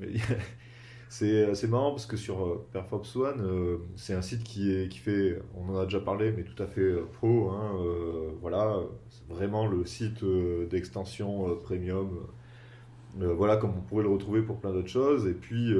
[1.08, 5.78] c'est marrant parce que sur euh, Perfops One, c'est un site qui, fait, on en
[5.80, 7.50] a déjà parlé, mais tout à fait pro.
[7.50, 7.72] Hein,
[8.40, 8.76] voilà,
[9.28, 10.24] vraiment le site
[10.70, 12.10] d'extension premium.
[13.16, 15.26] voilà, comme on pourrait le retrouver pour plein d'autres choses.
[15.26, 15.74] Et puis,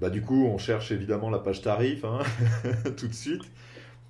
[0.00, 2.20] bah, du coup, on cherche évidemment la page tarif hein,
[2.98, 3.44] tout de suite,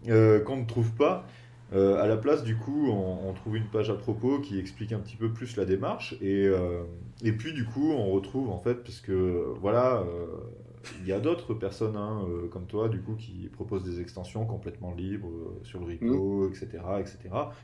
[0.06, 1.24] qu'on ne trouve pas.
[1.72, 4.92] Euh, à la place, du coup, on, on trouve une page à propos qui explique
[4.92, 6.14] un petit peu plus la démarche.
[6.20, 6.82] Et, euh,
[7.22, 10.26] et puis, du coup, on retrouve, en fait, parce que, voilà, euh,
[11.00, 14.46] il y a d'autres personnes hein, euh, comme toi, du coup, qui proposent des extensions
[14.46, 16.66] complètement libres euh, sur le repo, etc.,
[16.98, 17.18] etc.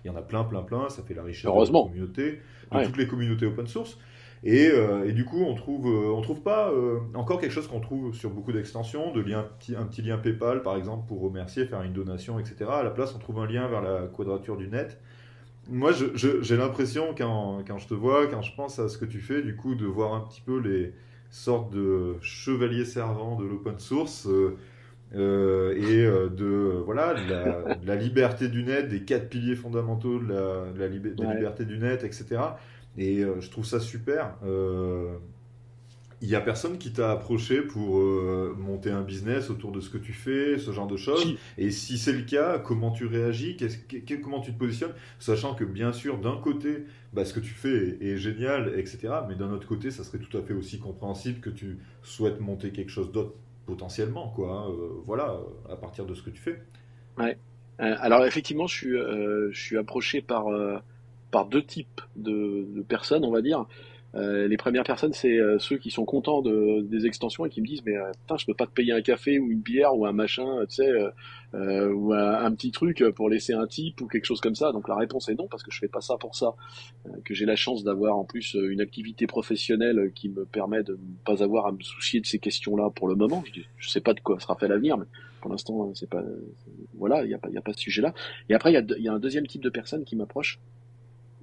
[0.05, 0.89] Il y en a plein, plein, plein.
[0.89, 2.41] Ça fait la richesse de la communauté,
[2.71, 2.85] de Ouais.
[2.85, 3.99] toutes les communautés open source.
[4.45, 7.67] Et, euh, et du coup, on trouve, euh, on trouve pas euh, encore quelque chose
[7.67, 11.65] qu'on trouve sur beaucoup d'extensions, de petit, un petit lien PayPal par exemple pour remercier,
[11.67, 12.71] faire une donation, etc.
[12.71, 14.99] À la place, on trouve un lien vers la quadrature du net.
[15.69, 19.21] Moi, j'ai l'impression quand, quand je te vois, quand je pense à ce que tu
[19.21, 20.95] fais, du coup, de voir un petit peu les
[21.31, 24.29] sortes de chevaliers servants de l'open source.
[25.15, 29.55] euh, et euh, de voilà de la, de la liberté du net, des quatre piliers
[29.55, 31.65] fondamentaux de la, de la, Ouais.
[31.65, 32.59] du net, etc.
[32.99, 34.37] Et euh, je trouve ça super.
[34.45, 35.17] Euh,
[36.23, 39.91] Il y a personne qui t'a approché pour euh, monter un business autour de ce
[39.91, 41.35] que tu fais, ce genre de choses.
[41.59, 43.57] Et si c'est le cas, comment tu réagis?
[43.59, 44.95] Que- Comment tu te positionnes?
[45.19, 49.27] Sachant que bien sûr, d'un côté, bah, ce que tu fais est, est génial, etc.
[49.29, 52.71] Mais d'un autre côté, ça serait tout à fait aussi compréhensible que tu souhaites monter
[52.71, 53.35] quelque chose d'autre
[53.67, 54.53] potentiellement, quoi.
[54.53, 56.63] hein, euh, voilà, euh, à partir de ce que tu fais.
[57.81, 60.79] Euh, alors effectivement, je suis, euh, je suis approché par, euh,
[61.37, 63.67] par deux types de, personnes, on va dire.
[64.15, 67.61] Euh, les premières personnes, c'est euh, ceux qui sont contents de, des extensions et qui
[67.61, 69.95] me disent mais euh, putain, je peux pas te payer un café ou une bière
[69.95, 70.91] ou un machin, tu sais,
[71.53, 74.73] ou un, petit truc pour laisser un tip ou quelque chose comme ça.
[74.73, 76.55] Donc la réponse est non parce que je fais pas ça pour ça.
[77.27, 81.17] Que j'ai la chance d'avoir en plus une activité professionnelle qui me permet de ne
[81.27, 83.45] pas avoir à me soucier de ces questions-là pour le moment.
[83.77, 85.07] Je, sais pas de quoi sera fait l'avenir, mais
[85.43, 86.25] pour l'instant, c'est pas
[86.95, 88.15] voilà, il n'y a, pas- il y a pas ce sujet-là.
[88.49, 90.59] Et après, il y, a, y a un deuxième type de personne qui m'approche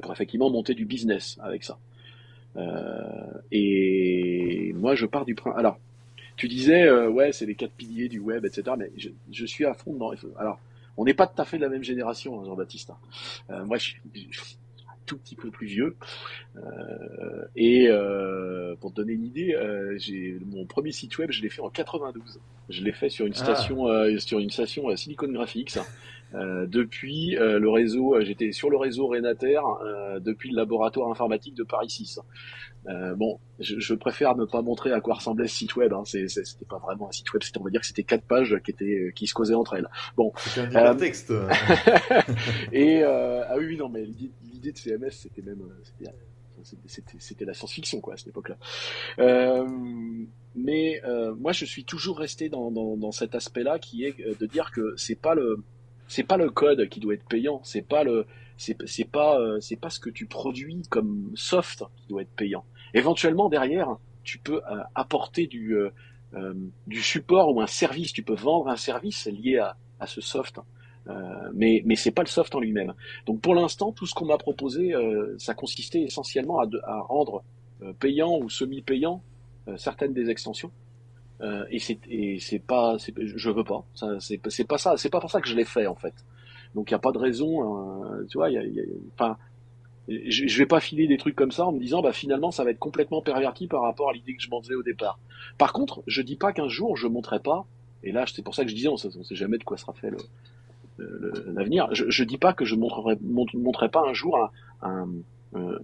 [0.04, 1.80] pour effectivement monter du business avec ça.
[2.58, 2.62] Euh,
[3.51, 5.58] et moi, je pars du principe.
[5.58, 5.80] Alors,
[6.36, 8.64] tu disais, euh, ouais, c'est les quatre piliers du web, etc.
[8.78, 10.12] Mais je, je suis à fond dans.
[10.38, 10.60] Alors,
[10.97, 12.91] on n'est pas tout à fait de la même génération, hein, Jean-Baptiste.
[12.91, 12.97] hein.
[13.49, 14.01] Euh, moi, je suis
[14.88, 15.95] un tout petit peu plus vieux.
[16.58, 19.56] Euh, et euh, pour te donner une idée,
[19.97, 22.39] j'ai mon premier site web, je l'ai fait en 92.
[22.70, 23.43] Je l'ai fait sur une Ah.
[23.43, 23.88] station,
[24.20, 25.78] sur une station Silicon Graphics.
[26.34, 31.10] Euh, depuis euh, le réseau, euh, j'étais sur le réseau Renater euh, depuis le laboratoire
[31.12, 32.20] informatique de Paris 6.
[32.88, 35.94] Euh, bon, je, je préfère ne pas montrer à quoi ressemblait ce site web.
[35.94, 36.04] Hein.
[36.06, 38.72] C'était pas vraiment un site web, c'était on va dire que c'était quatre pages qui
[38.72, 39.88] étaient qui se causaient entre elles.
[40.38, 41.32] C'est un hypertexte.
[42.72, 45.62] Et euh, ah oui, oui, non, mais l'idée de CMS, c'était même,
[47.18, 48.58] c'était- la science-fiction quoi à cette époque-là.
[49.20, 49.68] Euh,
[50.56, 54.46] mais euh, moi, je suis toujours resté dans, dans, dans cet aspect-là, qui est de
[54.46, 55.64] dire que c'est pas le
[56.08, 58.26] c'est pas le code qui doit être payant, c'est pas le
[58.58, 62.66] c'est pas euh, c'est pas ce que tu produis comme soft qui doit être payant.
[62.93, 65.89] Éventuellement derrière, tu peux euh, apporter du euh,
[66.88, 70.60] du support ou un service, tu peux vendre un service lié à, à ce soft.
[71.08, 71.14] Euh,
[71.54, 72.93] mais mais c'est pas le soft en lui-même.
[73.26, 74.93] Donc pour l'instant, tout ce qu'on m'a proposé,
[75.38, 77.43] ça consistait essentiellement à, à rendre
[77.99, 79.22] payant ou semi-payant
[79.76, 80.72] certaines des extensions.
[81.42, 83.84] Euh, et c'est et c'est pas, je veux pas.
[83.96, 84.98] Ça, c'est c'est pas ça.
[84.98, 86.14] C'est pas pour ça que je l'ai fait en fait.
[86.76, 88.04] Donc il y a pas de raison.
[88.14, 88.82] euh, tu vois, il y
[89.16, 89.38] enfin,
[90.08, 92.64] je, je vais pas filer des trucs comme ça en me disant bah finalement ça
[92.64, 95.20] va être complètement perverti par rapport à l'idée que je m'en faisais au départ.
[95.58, 97.66] Par contre, je dis pas qu'un jour je montrerai pas.
[98.04, 99.94] Et là, c'est pour ça que je disais, on on sait jamais de quoi sera
[99.94, 100.12] fait
[101.48, 101.88] l'avenir.
[101.94, 104.38] Je, je dis pas que je montrerai, mont- montrerai pas un jour
[104.84, 105.06] euh,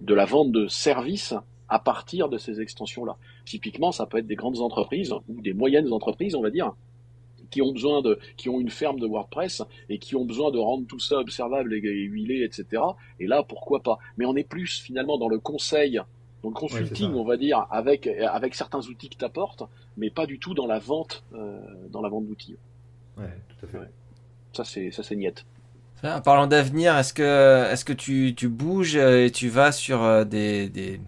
[0.00, 1.34] de la vente de services
[1.70, 3.16] à partir de ces extensions-là.
[3.46, 6.72] Typiquement, ça peut être des grandes entreprises ou des moyennes entreprises, on va dire,
[7.50, 10.58] qui ont besoin de, qui ont une ferme de WordPress et qui ont besoin de
[10.58, 12.82] rendre tout ça observable et, et huilé, etc.
[13.18, 13.98] Et là, pourquoi pas?
[14.18, 16.00] Mais on est plus finalement dans le conseil,
[16.42, 19.62] dans le consulting, on va dire, avec avec certains outils que t'apportes,
[19.96, 21.60] mais pas du tout dans la vente, euh,
[21.90, 22.56] dans la vente d'outils.
[23.16, 23.78] Ouais, tout à fait.
[23.78, 23.90] Ouais.
[24.52, 25.44] Ça c'est ça c'est niette.
[26.02, 30.02] En parlant d'avenir, est-ce que, est-ce que tu, tu bouges euh, et tu vas sur
[30.02, 30.98] euh, des, des,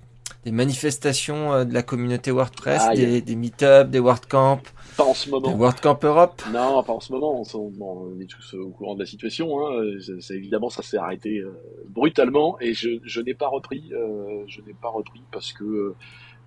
[0.45, 4.61] des manifestations euh, de la communauté WordPress, Ah, y a- des, des meet-up, des WordCamp,
[4.97, 5.55] Pas en ce des moment.
[5.57, 7.43] WordCamp Europe Non, pas en ce moment.
[7.55, 9.49] On, est tous au courant de la situation.
[9.67, 9.83] Hein.
[10.21, 11.53] C'est- évidemment, ça s'est arrêté euh,
[11.89, 13.91] brutalement et je, je n'ai pas repris.
[13.93, 15.95] euh, je n'ai pas repris parce que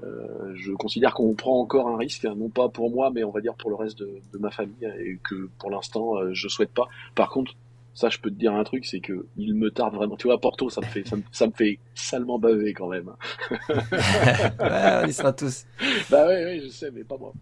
[0.03, 3.39] euh, je considère qu'on prend encore un risque, non pas pour moi, mais on va
[3.39, 6.73] dire pour le reste de, de ma famille et que pour l'instant, euh, je souhaite
[6.73, 6.87] pas.
[7.15, 7.53] Par contre,
[7.95, 10.17] ça, je peux te dire un truc, c'est que il me tarde vraiment.
[10.17, 13.11] Tu vois, Porto, ça me fait, ça me, ça me fait salement baver quand même.
[14.61, 15.65] Ouais, on y sera tous.
[16.09, 17.35] bah ouais, ouais, je sais, mais pas moi.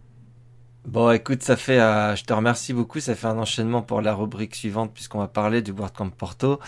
[0.86, 2.99] Bon, écoute, ça fait, euh, je te remercie beaucoup.
[2.99, 6.60] Ça fait un enchaînement pour la rubrique suivante puisqu'on va parler du WordCamp Porto.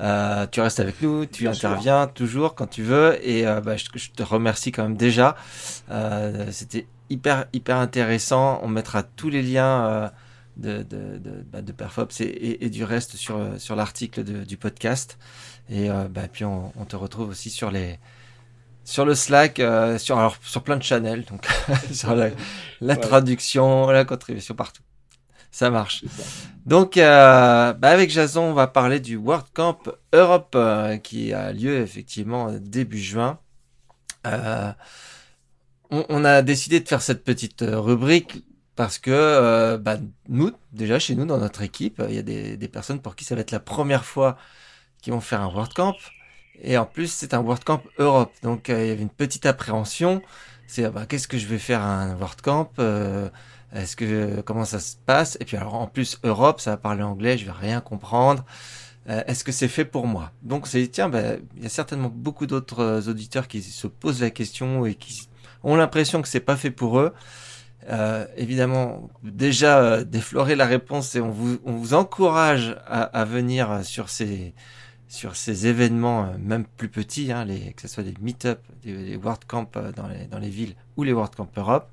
[0.00, 1.70] Euh, tu restes avec nous, tu Bien sûr.
[1.70, 5.36] interviens toujours quand tu veux et euh, bah, je, je te remercie quand même déjà.
[6.50, 8.60] C'était hyper hyper intéressant.
[8.62, 10.10] On mettra tous les liens
[10.56, 14.56] de, de, de, bah, de Perfops et, et, et, du reste sur, sur l'article du
[14.56, 15.18] podcast.
[15.68, 17.98] Et euh, bah, puis on, on, te retrouve aussi sur les
[18.84, 21.46] sur le Slack, euh, sur alors sur plein de channels, donc
[21.92, 22.30] sur la,
[22.80, 24.82] la traduction, la contribution partout.
[25.54, 26.04] Ça marche.
[26.66, 31.52] Donc, euh, bah avec Jason, on va parler du World Camp Europe euh, qui a
[31.52, 33.38] lieu effectivement début juin.
[34.26, 34.72] Euh,
[35.90, 38.44] on, on, a décidé de faire cette petite rubrique
[38.76, 39.96] parce que euh, bah,
[40.28, 43.24] nous, déjà chez nous, dans notre équipe, il y a des, des, personnes pour qui
[43.24, 44.36] ça va être la première fois
[45.00, 45.94] qu'ils vont faire un World Camp.
[46.62, 48.32] Et en plus, c'est un World Camp Europe.
[48.42, 50.22] Donc, euh, il y avait une petite appréhension.
[50.66, 53.28] C'est, bah, qu'est-ce que je vais faire à un World Camp euh,
[53.74, 55.36] Est-ce que comment ça se passe?
[55.40, 58.44] Et puis, alors, en plus, Europe, ça va parler anglais, je vais rien comprendre.
[59.08, 60.32] Euh, est-ce que c'est fait pour moi?
[60.42, 64.30] Donc, c'est tiens, bah, il y a certainement beaucoup d'autres auditeurs qui se posent la
[64.30, 65.28] question et qui
[65.62, 67.12] ont l'impression que c'est pas fait pour eux.
[67.90, 74.54] Euh, évidemment, déjà euh, déflorer la réponse et on vous, encourage à, venir sur ces,
[75.08, 78.92] sur ces événements, euh, même plus petits, hein, les, que ce soit des meet-up, des,
[78.92, 81.90] des World Camp euh, dans les, dans les villes ou les World Camp Europe.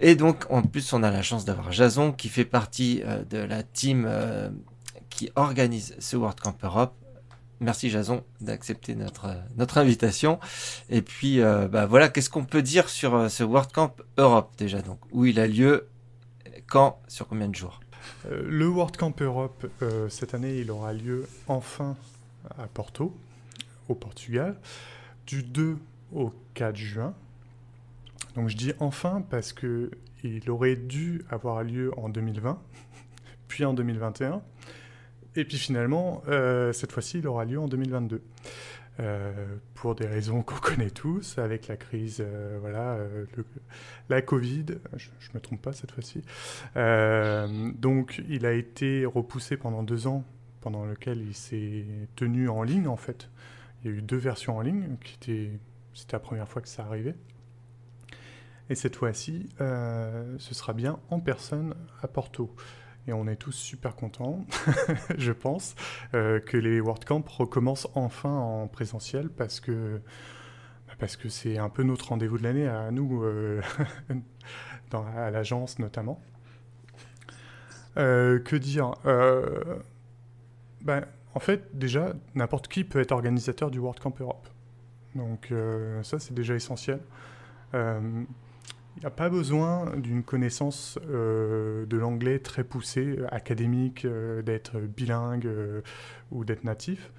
[0.00, 3.62] Et donc, en plus, on a la chance d'avoir Jason qui fait partie de la
[3.62, 4.10] team
[5.08, 6.94] qui organise ce World Camp Europe
[7.64, 10.38] merci Jason d'accepter notre, notre invitation.
[10.90, 14.52] Et puis, euh, bah voilà, qu'est-ce qu'on peut dire sur euh, ce World Camp Europe
[14.56, 15.88] déjà donc, Où il a lieu,
[16.66, 17.80] quand, sur combien de jours?
[18.26, 21.96] Euh, Le World Camp Europe, euh, cette année, il aura lieu enfin
[22.58, 23.16] à Porto,
[23.88, 24.56] au Portugal,
[25.26, 25.76] du 2
[26.14, 27.14] au 4 juin.
[28.34, 29.90] Donc je dis enfin parce que
[30.22, 32.58] il aurait dû avoir lieu en 2020,
[33.48, 34.42] puis en 2021.
[35.36, 38.22] Et puis finalement, euh, cette fois-ci, il aura lieu en 2022.
[39.00, 39.32] Euh,
[39.74, 42.98] pour des raisons qu'on connaît tous, avec la crise, euh, voilà,
[44.08, 44.66] la Covid,
[44.96, 46.22] je ne me trompe pas cette fois-ci.
[47.80, 50.24] donc, il a été repoussé pendant deux ans,
[50.60, 53.28] pendant lequel il s'est tenu en ligne, en fait.
[53.82, 55.50] Il y a eu deux versions en ligne, c'était
[56.12, 57.16] la première fois que ça arrivait.
[58.70, 62.54] Et cette fois-ci, ce sera bien en personne à Porto
[63.06, 64.44] et on est tous super contents,
[65.18, 65.74] je pense,
[66.14, 70.00] euh, que les WordCamp recommencent enfin en présentiel parce que
[70.98, 73.60] parce que c'est un peu notre rendez-vous de l'année à nous, euh,
[74.92, 76.20] à l'agence notamment.
[77.96, 78.92] Euh, que dire
[80.82, 84.48] ben, En fait, déjà, n'importe qui peut être organisateur du WordCamp Europe.
[85.16, 85.52] Donc
[86.02, 87.00] ça, c'est déjà essentiel.
[88.96, 94.78] Il n'y a pas besoin d'une connaissance euh, de l'anglais très poussée, académique, euh, d'être
[94.78, 95.80] bilingue euh,
[96.30, 97.12] ou d'être natif.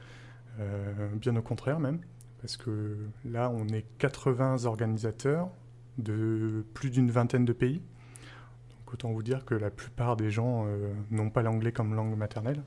[1.16, 2.00] bien au contraire même,
[2.42, 5.50] parce que là, on est 80 organisateurs
[5.98, 7.82] de plus d'une vingtaine de pays.
[8.70, 10.66] Donc autant vous dire que la plupart des gens
[11.12, 12.64] n'ont pas l'anglais comme langue maternelle.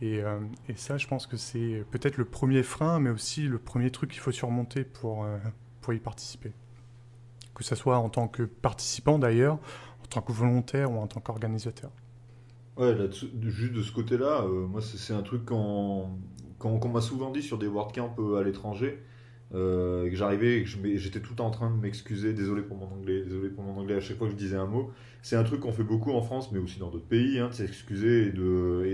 [0.00, 0.22] Et,
[0.68, 4.10] et, ça, je pense que c'est peut-être le premier frein, mais aussi le premier truc
[4.10, 5.26] qu'il faut surmonter pour,
[5.80, 6.52] pour y participer
[7.54, 9.58] que ce soit en tant que participant d'ailleurs,
[10.02, 11.90] en tant que volontaire ou en tant qu'organisateur.
[12.76, 12.96] Ouais,
[13.42, 16.08] juste de ce côté-là, euh, moi c'est un truc qu'on
[16.58, 18.98] qu m'a souvent dit sur des WordCamp euh, à l'étranger,
[19.54, 23.62] euh, que j'arrivais j'étais tout en train de m'excuser, désolé pour mon anglais, désolé pour
[23.62, 24.90] mon anglais à chaque fois que je disais un mot.
[25.20, 27.52] C'est un truc qu'on fait beaucoup en France, mais aussi dans d'autres pays, hein, de
[27.52, 28.30] s'excuser et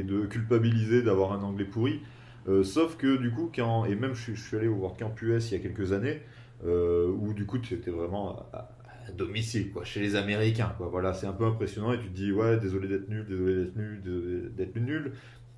[0.03, 2.01] de, culpabiliser d'avoir un anglais pourri.
[2.49, 3.51] Euh, sauf que du coup,
[3.89, 6.23] et même je, je suis allé au WordCamp US il y a quelques années,
[6.65, 8.69] euh, où du coup tu étais vraiment à,
[9.17, 10.75] domicile, quoi, chez les Américains.
[10.77, 10.89] Quoi.
[10.89, 13.77] Voilà, c'est un peu impressionnant et tu te dis ouais, désolé d'être nul, désolé d'être
[13.77, 15.13] nul, désolé d'être nul.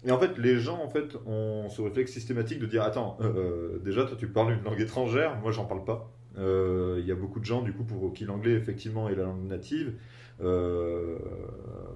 [0.04, 3.32] Et en fait, les gens en fait ont ce réflexe systématique de dire attends, euh,
[3.76, 6.10] euh déjà toi tu parles une langue étrangère, moi j'en parle pas.
[6.36, 9.24] Il euh, y a beaucoup de gens du coup pour qui l'anglais effectivement est la
[9.24, 9.94] langue native.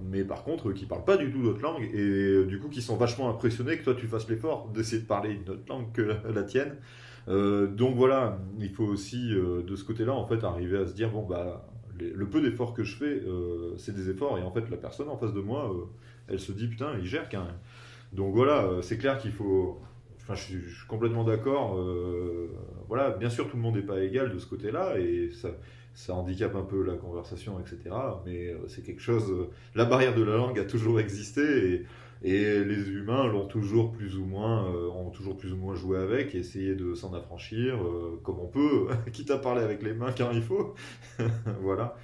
[0.02, 2.96] Mais par contre qui parlent pas du tout d'autres langues et du coup qui sont
[2.96, 6.42] vachement impressionnés que toi tu fasses l'effort d'essayer de parler une autre langue que la
[6.42, 6.76] tienne
[7.28, 10.92] euh, donc voilà, il faut aussi euh, de ce côté-là en fait arriver à se
[10.92, 11.66] dire bon bah
[11.98, 15.08] le peu d'efforts que je fais, euh, c'est des efforts et en fait la personne
[15.08, 15.72] en face de moi,
[16.28, 17.58] elle se dit putain il gère quand même.
[18.12, 19.80] Donc voilà, c'est clair qu'il faut.
[20.20, 21.78] Enfin, je suis, je suis complètement d'accord.
[22.88, 25.50] voilà, bien sûr tout le monde n'est pas égal de ce côté-là et ça
[25.96, 27.94] ça handicape un peu la conversation, etc.
[28.26, 29.32] Mais c'est quelque chose.
[29.76, 31.86] La barrière de la langue a toujours existé et,
[32.24, 35.98] et les humains l'ont toujours plus ou moins, euh, ont toujours plus ou moins joué
[35.98, 39.92] avec, et essayé de s'en affranchir euh, comme on peut, quitte à parler avec les
[39.92, 40.74] mains quand il faut.
[41.60, 41.96] voilà.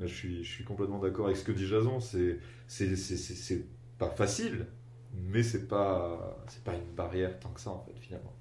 [0.00, 2.00] Je suis, je suis complètement d'accord avec ce que dit Jason.
[2.00, 3.64] C'est, c'est, c'est
[3.96, 4.66] pas facile,
[5.14, 8.34] mais c'est pas, c'est pas une barrière tant que ça en fait finalement.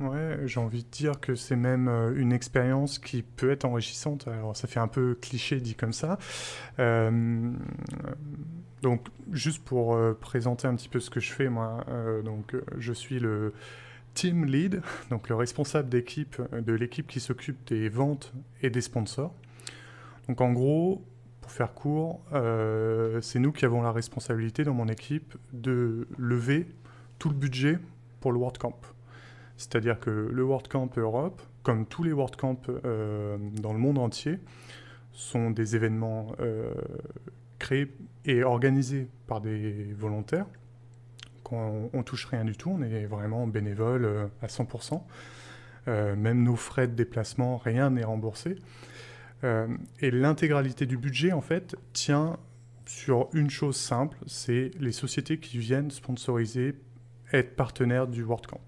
[0.00, 4.26] Ouais, j'ai envie de dire que c'est même euh, une expérience qui peut être enrichissante.
[4.26, 6.18] Alors, ça fait un peu cliché dit comme ça.
[6.78, 7.52] Euh,
[8.82, 12.54] donc, juste pour euh, présenter un petit peu ce que je fais, moi, euh, donc,
[12.54, 13.54] euh, je suis le
[14.12, 19.32] team lead, donc le responsable d'équipe de l'équipe qui s'occupe des ventes et des sponsors.
[20.28, 21.04] Donc, en gros,
[21.40, 22.22] pour faire court,
[23.20, 26.68] c'est nous qui avons la responsabilité dans mon équipe de lever
[27.18, 27.80] tout le budget
[28.20, 28.78] pour le WordCamp.
[29.56, 34.38] C'est-à-dire que le WordCamp Europe, comme tous les WordCamp dans le monde entier,
[35.12, 36.36] sont des événements
[37.62, 37.94] créés
[38.24, 40.46] et organisés par des volontaires.
[41.50, 45.02] On, on touche rien du tout, on est vraiment bénévole euh, à 100%.
[45.86, 48.56] Euh, même nos frais de déplacement, rien n'est remboursé.
[49.44, 49.68] Euh,
[50.00, 52.38] et l'intégralité du budget, en fait, tient
[52.86, 56.74] sur une chose simple, c'est les sociétés qui viennent sponsoriser,
[57.32, 58.64] être partenaires du WordCamp.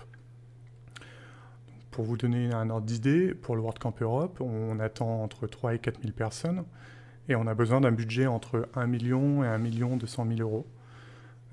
[1.90, 5.78] Pour vous donner un ordre d'idée, pour le WordCamp Europe, on attend entre 3 et
[5.78, 6.64] 4 000 personnes
[7.28, 10.66] et on a besoin d'un budget entre 1 million et 1 million 200 000 euros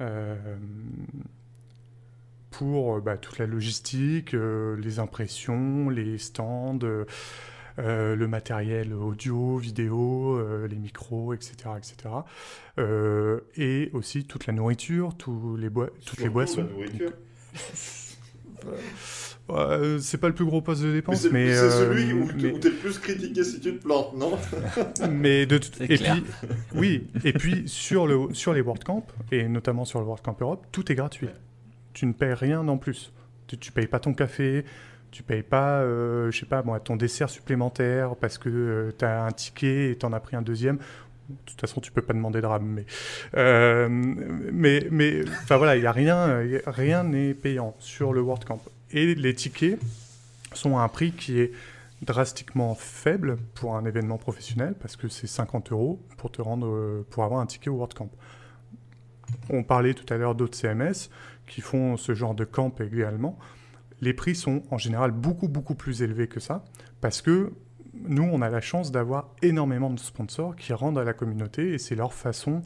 [0.01, 0.35] euh,
[2.49, 6.79] pour euh, bah, toute la logistique, euh, les impressions, les stands,
[7.77, 11.55] le matériel audio, vidéo, les micros, etc.
[11.77, 11.95] etc.
[13.55, 15.69] Et aussi toute la nourriture, tous les
[16.05, 16.63] toutes les boissons.
[16.63, 17.13] la nourriture.
[19.49, 22.27] Euh, c'est pas le plus gros poste de dépense, c'est mais, c'est euh, celui où,
[22.37, 24.37] mais- où t'es le plus critiqué si tu te plantes, non
[25.11, 26.13] mais de et clair.
[26.15, 26.23] puis
[26.75, 30.89] oui et puis sur le sur les WordCamp et notamment sur le WordCamp Europe tout
[30.91, 31.27] est gratuit.
[31.93, 33.11] Tu ne payes rien en plus.
[33.47, 34.63] Tu, tu payes pas ton café
[35.09, 39.25] tu payes pas euh, je sais pas moi ton dessert supplémentaire parce que tu as
[39.25, 40.77] un ticket et t'en as pris un deuxième
[41.31, 42.85] de toute façon tu peux pas demander de rame mais
[43.35, 48.61] euh, mais mais enfin voilà il y a rien rien n'est payant sur le WordCamp
[48.91, 49.79] et les tickets
[50.53, 51.51] sont à un prix qui est
[52.01, 57.05] drastiquement faible pour un événement professionnel parce que c'est 50 euros pour te rendre euh,
[57.09, 58.09] pour avoir un ticket au WordCamp.
[59.49, 61.09] On parlait tout à l'heure d'autres CMS
[61.47, 63.37] qui font ce genre de camp également.
[64.01, 66.63] Les prix sont en général beaucoup beaucoup plus élevés que ça
[67.01, 67.53] parce que
[67.93, 71.77] nous on a la chance d'avoir énormément de sponsors qui rendent à la communauté et
[71.77, 72.61] c'est leur façon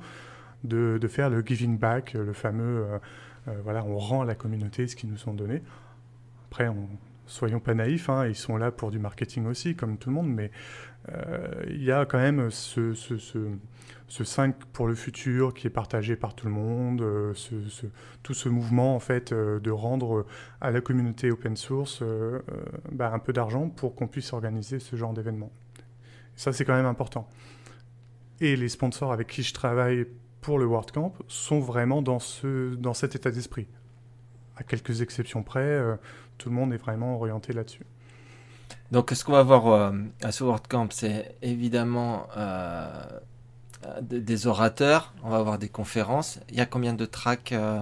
[0.63, 2.99] de, faire le giving back, le fameux euh,
[3.47, 5.61] euh, voilà on rend à la communauté ce qu'ils nous ont donné.
[6.49, 6.89] Après on,
[7.27, 10.29] soyons pas naïfs, hein, ils sont là pour du marketing aussi, comme tout le monde,
[10.29, 10.51] mais
[11.11, 12.93] euh, il y a quand même ce,
[14.07, 17.33] ce 5 pour le futur qui est partagé par tout le monde, euh,
[18.23, 20.25] tout ce mouvement en fait euh, de rendre
[20.61, 24.79] à la communauté open source euh, euh, bah, un peu d'argent pour qu'on puisse organiser
[24.79, 25.51] ce genre d'événement.
[26.35, 27.27] Ça c'est quand même important.
[28.41, 30.05] Et les sponsors avec qui je travaille
[30.41, 33.67] pour le WordCamp sont vraiment dans, ce, dans cet état d'esprit.
[34.57, 35.95] À quelques exceptions près, euh,
[36.37, 37.85] tout le monde est vraiment orienté là-dessus.
[38.91, 39.91] Donc, ce qu'on va voir euh,
[40.21, 43.19] à ce WordCamp, c'est évidemment euh, euh,
[44.01, 45.13] des- des orateurs.
[45.23, 46.39] On va avoir des conférences.
[46.49, 47.79] Il y a combien de tracks euh,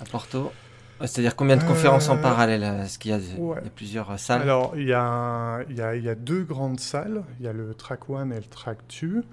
[0.00, 0.52] à Porto?
[1.00, 2.62] Euh, C'est-à-dire combien de conférences en Euh, parallèle?
[2.62, 3.56] Euh, Est-ce qu'il y a, ouais.
[3.60, 4.42] il y a plusieurs euh, salles?
[4.42, 7.22] Alors, il y, a il y, a, il y a deux grandes salles.
[7.40, 9.24] Il y a le Track 1 et le Track 2,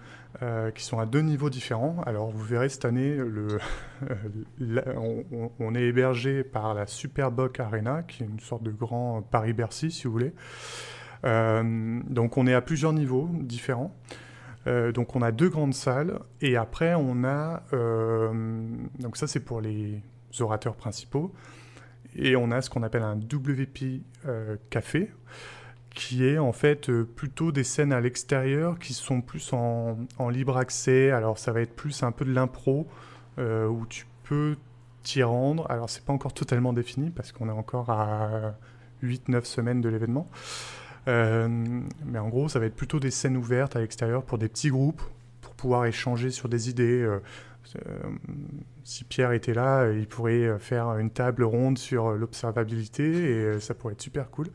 [0.41, 1.97] euh, qui sont à deux niveaux différents.
[2.07, 3.59] Alors, vous verrez cette année, le,
[4.59, 8.71] la- on, on- on est hébergé par la Superboc Arena, qui est une sorte de
[8.71, 10.33] grand Paris-Bercy, si vous voulez.
[11.25, 13.93] Euh, donc, on est à plusieurs niveaux différents.
[14.67, 16.19] Euh, donc, on a deux grandes salles.
[16.41, 17.63] Et après, on a...
[17.73, 18.31] euh,
[18.99, 20.01] donc, ça, c'est pour les
[20.39, 21.33] orateurs principaux.
[22.15, 25.11] Et on a ce qu'on appelle un WP euh, café,
[25.93, 30.29] qui est en fait euh, plutôt des scènes à l'extérieur qui sont plus en, en
[30.29, 31.11] libre accès.
[31.11, 32.87] Alors ça va être plus un peu de l'impro
[33.37, 34.55] où tu peux
[35.03, 35.65] t'y rendre.
[35.71, 38.53] Alors c'est pas encore totalement défini parce qu'on est encore à
[39.03, 40.27] 8-9 semaines de l'événement.
[41.07, 41.47] Euh,
[42.05, 44.69] mais en gros, ça va être plutôt des scènes ouvertes à l'extérieur pour des petits
[44.69, 45.01] groupes
[45.41, 47.01] pour pouvoir échanger sur des idées.
[47.01, 47.19] euh,
[47.87, 47.99] euh,
[48.83, 53.93] si Pierre était là, il pourrait faire une table ronde sur l'observabilité et ça pourrait
[53.93, 54.47] être super cool.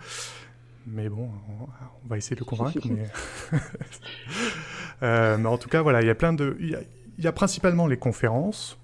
[0.87, 1.65] Mais bon, on,
[2.05, 2.79] on va essayer de le convaincre.
[2.89, 3.09] mais...
[5.03, 6.57] Euh, mais en tout cas, voilà, il y a plein de.
[6.59, 6.81] Il y a,
[7.19, 8.79] il y a principalement les conférences,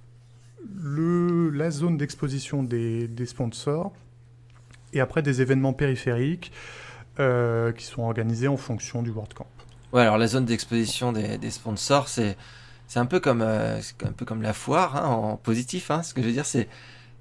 [0.75, 3.93] le, la zone d'exposition des, des sponsors
[4.93, 6.53] et après des événements périphériques
[7.21, 9.47] euh, qui sont organisés en fonction du WordCamp.
[9.93, 12.37] Ouais, alors la zone d'exposition des, sponsors, c'est
[12.95, 15.91] un peu comme euh, un peu comme la foire hein, en positif.
[15.91, 16.69] Hein, ce que je veux dire, c'est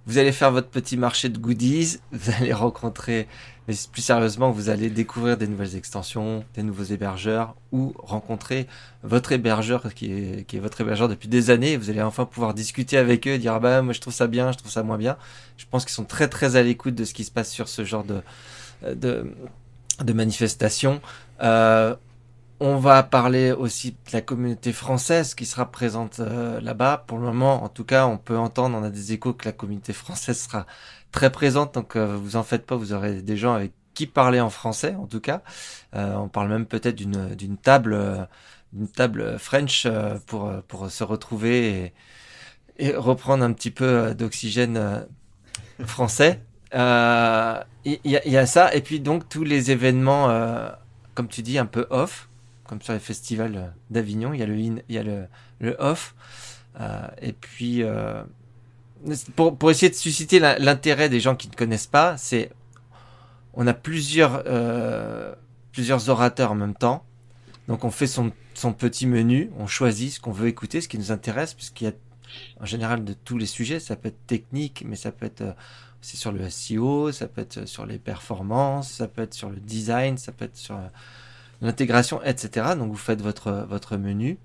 [0.07, 3.27] vous allez faire votre petit marché de goodies, vous allez rencontrer
[3.67, 8.67] mais plus sérieusement, vous allez découvrir des nouvelles extensions, des nouveaux hébergeurs ou rencontrer
[9.03, 11.77] votre hébergeur qui est, qui est votre hébergeur depuis des années.
[11.77, 14.51] Vous allez enfin pouvoir discuter avec eux, dire ah bah moi je trouve ça bien,
[14.51, 15.15] je trouve ça moins bien.
[15.57, 17.85] Je pense qu'ils sont très très à l'écoute de ce qui se passe sur ce
[17.85, 18.21] genre de
[18.95, 19.31] de,
[20.03, 21.01] de manifestations.
[21.41, 21.95] Euh,
[22.63, 27.05] on va parler aussi de la communauté française qui sera présente euh, là-bas.
[27.07, 29.51] Pour le moment, en tout cas, on peut entendre, on a des échos que la
[29.51, 30.67] communauté française sera
[31.11, 31.73] très présente.
[31.73, 34.93] Donc, euh, vous en faites pas, vous aurez des gens avec qui parler en français,
[34.93, 35.41] en tout cas.
[35.95, 38.27] Euh, on parle même peut-être d'une table,
[38.73, 39.87] d'une table French
[40.27, 41.93] pour pour se retrouver
[42.77, 45.07] et, et reprendre un petit peu d'oxygène
[45.83, 46.39] français.
[46.73, 50.27] Il y, y, a ça, et puis donc tous les événements,
[51.15, 52.29] comme tu dis, un peu off
[52.71, 55.25] comme sur les festivals euh, d'Avignon, il y a le in, il y a le,
[55.59, 56.15] le off.
[56.79, 58.23] Euh, et puis, euh,
[59.35, 62.49] pour, pour, essayer de susciter l'intérêt des gens qui ne connaissent pas, c'est
[63.53, 65.35] on a plusieurs, euh,
[65.73, 67.03] plusieurs orateurs en même temps.
[67.67, 70.97] Donc on fait son, son petit menu, on choisit ce qu'on veut écouter, ce qui
[70.97, 71.93] nous intéresse, puisqu'il y a
[72.61, 75.43] en général de tous les sujets, ça peut être technique, mais ça peut être
[76.01, 79.57] aussi sur le SEO, ça peut être sur les performances, ça peut être sur le
[79.57, 80.77] design, ça peut être sur
[81.61, 82.69] l'intégration, etc.
[82.77, 84.37] Donc vous faites votre, votre menu.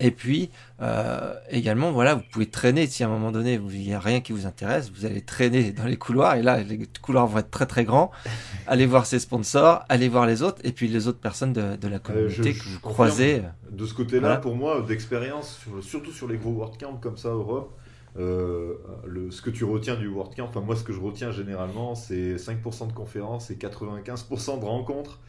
[0.00, 0.50] Et puis
[0.80, 4.20] euh, également, voilà, vous pouvez traîner si à un moment donné il n'y a rien
[4.20, 7.50] qui vous intéresse, vous allez traîner dans les couloirs et là les couloirs vont être
[7.50, 8.10] très très grands.
[8.68, 11.88] allez voir ses sponsors, allez voir les autres et puis les autres personnes de, de
[11.88, 13.42] la communauté Euh, je- que vous croisez.
[13.72, 14.36] De ce côté-là, Voilà.
[14.36, 17.76] pour moi, d'expérience, sur- surtout sur les gros WordCamp comme ça, Europe,
[18.18, 18.74] euh,
[19.06, 22.36] le, ce que tu retiens du WordCamp, enfin moi ce que je retiens généralement, c'est
[22.38, 25.20] 5% de conférences et 95% de rencontres.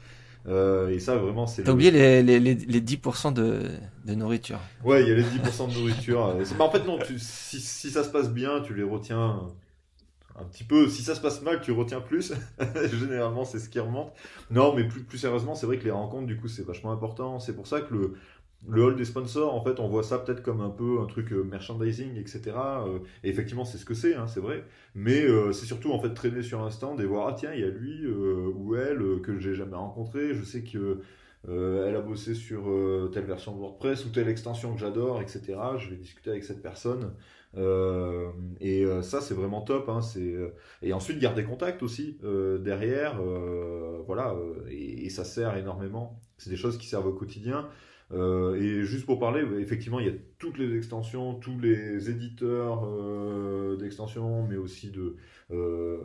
[0.48, 3.64] Euh, et ça, vraiment, c'est T'as oublié les, les, les, les 10% de,
[4.06, 4.60] de nourriture.
[4.84, 6.34] Ouais, il y a les 10% de nourriture.
[6.58, 9.42] Bah, en fait, non, tu- si, si ça se passe bien, tu les retiens
[10.40, 10.88] un petit peu.
[10.90, 12.34] Si ça se passe mal, tu retiens plus.
[12.94, 14.14] Généralement, c'est ce qui remonte.
[14.50, 17.40] Non, mais plus, plus sérieusement, c'est vrai que les rencontres, du coup, c'est vachement important.
[17.40, 18.14] C'est pour ça que le,
[18.68, 21.32] le hall des sponsors, en fait, on voit ça peut-être comme un peu un truc
[21.32, 22.42] euh, merchandising, etc.
[22.56, 24.66] Euh, et effectivement, c'est ce que c'est, hein, c'est vrai.
[24.96, 27.62] Mais euh, c'est surtout, en fait, traîner sur un stand et voir, ah tiens, il
[27.62, 30.34] y a lui ou elle que j'ai jamais rencontré.
[30.34, 31.00] Je sais que
[31.48, 32.66] elle a bossé sur
[33.14, 35.58] telle version de WordPress ou telle extension que j'adore, etc.
[35.78, 37.14] Je vais discuter avec cette personne.
[38.60, 39.88] Et ça, c'est vraiment top.
[39.88, 40.36] Hein, c'est,
[40.82, 42.18] et ensuite, garder contact aussi
[42.60, 43.22] derrière.
[44.06, 44.36] voilà,
[44.70, 46.22] et ça sert énormément.
[46.38, 47.70] C'est des choses qui servent au quotidien.
[48.12, 52.84] Euh, et juste pour parler, effectivement, il y a toutes les extensions, tous les éditeurs
[52.86, 55.16] euh, d'extensions, mais aussi de
[55.52, 55.98] euh,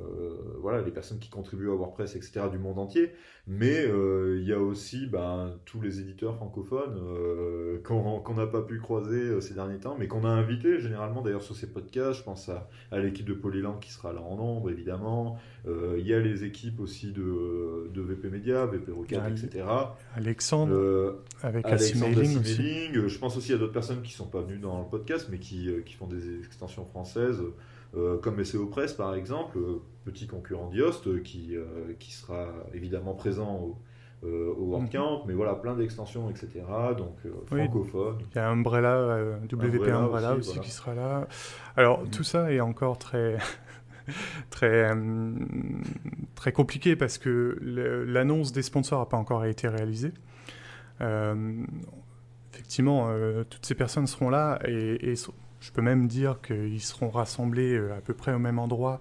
[0.61, 2.47] voilà les personnes qui contribuent à WordPress, etc.
[2.51, 3.13] du monde entier.
[3.47, 8.63] Mais euh, il y a aussi ben, tous les éditeurs francophones euh, qu'on n'a pas
[8.63, 12.21] pu croiser ces derniers temps, mais qu'on a invités généralement d'ailleurs sur ces podcasts.
[12.21, 15.39] Je pense à, à l'équipe de Polyland qui sera là en nombre, évidemment.
[15.67, 19.65] Il y a les équipes aussi de, de VP Media, VP Rocket, etc.
[20.15, 24.81] Alexandre, avec Alexandre Assimailing Je pense aussi à d'autres personnes qui sont pas venues dans
[24.81, 27.43] le podcast, mais qui, qui font des extensions françaises,
[27.97, 31.55] euh, comme SEO Press par exemple, euh, petit concurrent d'Yoast, euh, qui,
[31.99, 33.79] qui sera évidemment présent au,
[34.27, 36.49] au WordCamp, mais voilà, plein d'extensions, etc.
[36.97, 37.31] Donc Oui.
[37.67, 38.19] francophones.
[38.33, 40.63] Il y a Umbrella, WP Umbrella Umbrella, aussi, aussi, voilà.
[40.63, 41.29] qui sera là.
[41.77, 42.11] Alors, Mhm.
[42.11, 43.37] tout ça est encore très,
[44.51, 44.91] très,
[46.35, 47.59] très compliqué parce que
[48.07, 50.13] l'annonce des sponsors n'a pas encore été réalisée.
[51.01, 51.63] Euh,
[52.53, 55.15] effectivement, euh, toutes ces personnes seront là et,
[55.65, 59.01] je peux même dire qu'ils seront rassemblés euh, à peu près au même endroit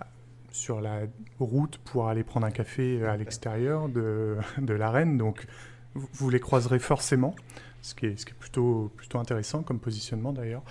[0.00, 0.04] euh,
[0.50, 1.02] sur la
[1.38, 4.36] route pour aller prendre un café à l'extérieur de,
[4.68, 5.16] l'arène.
[5.18, 5.46] Donc,
[5.94, 7.36] vous, les croiserez forcément,
[7.80, 10.64] ce qui est, plutôt, intéressant comme positionnement d'ailleurs.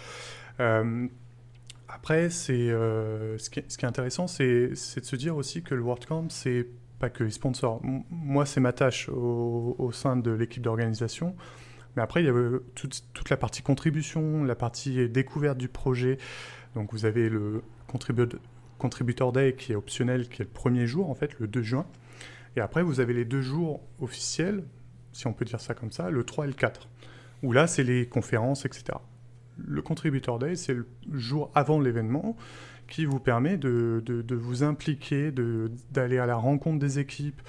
[0.60, 1.08] Euh,
[1.88, 6.68] après, euh, ce, qui est, intéressant, c'est, de se dire aussi que le WordCamp, c'est
[7.00, 7.82] pas que les sponsors.
[8.10, 11.34] Moi, c'est ma tâche au sein de l'équipe d'organisation.
[11.96, 16.18] Mais après, il y a euh, toute, la partie contribution, la partie découverte du projet.
[16.76, 18.38] Donc, vous avez le contribu-
[18.78, 21.86] Contributor Day qui est optionnel, qui est le premier jour, en fait, le 2 juin.
[22.56, 24.64] Et après, vous avez les deux jours officiels,
[25.12, 26.88] si on peut dire ça comme ça, le 3 et le 4,
[27.44, 28.98] où là, c'est les conférences, etc.
[29.58, 32.38] Le Contributor Day, c'est le jour avant l'événement
[32.88, 35.32] qui vous permet de, de- vous impliquer,
[35.92, 37.40] d'aller à la rencontre des équipes,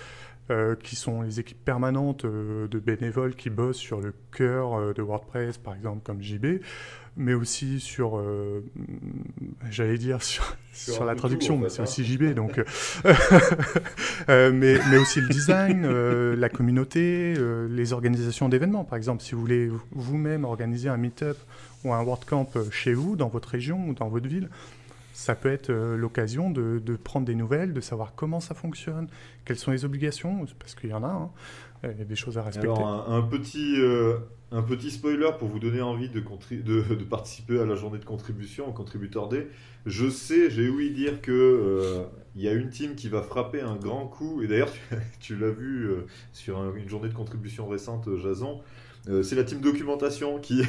[0.51, 4.93] euh, qui sont les équipes permanentes euh, de bénévoles qui bossent sur le cœur euh,
[4.93, 6.61] de WordPress, par exemple, comme JB,
[7.17, 8.65] mais aussi sur, euh,
[9.71, 11.85] j'allais dire, sur, Sur sur un la tout, traduction, mais c'est hein.
[11.85, 12.63] aussi JB, donc...
[14.29, 14.53] mais,
[14.91, 17.35] mais aussi le design, la communauté,
[17.69, 18.85] les organisations d'événements.
[18.85, 21.37] Par exemple, si vous voulez vous-même organiser un meet-up
[21.85, 24.49] ou un WordCamp chez vous, dans votre région ou dans votre ville,
[25.21, 29.07] ça peut être euh, l'occasion de, prendre des nouvelles, de savoir comment ça fonctionne,
[29.45, 31.31] quelles sont les obligations, parce qu'il y en a, hein.
[31.85, 32.71] il y a des choses à respecter.
[32.71, 34.17] Alors, un, petit, euh,
[34.51, 36.21] un petit spoiler pour vous donner envie de,
[37.05, 39.47] participer à la journée de contribution en contributeur D.
[39.85, 42.05] Je sais, j'ai ouï dire que euh,
[42.35, 44.73] il y a une team qui va frapper un grand coup, et d'ailleurs,
[45.21, 45.91] tu, l'as vu
[46.33, 48.63] sur un- une journée de contribution récente, Jason.
[49.09, 50.63] Euh, c'est la team documentation qui,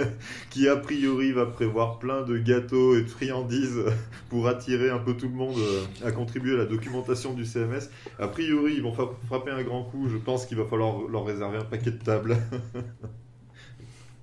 [0.50, 3.80] qui, a priori, va prévoir plein de gâteaux et de friandises
[4.28, 7.88] pour attirer un peu tout le monde euh, à contribuer à la documentation du CMS.
[8.18, 10.08] A priori, ils vont frapper un grand coup.
[10.08, 12.36] Je pense qu'il va falloir leur réserver un paquet de tables.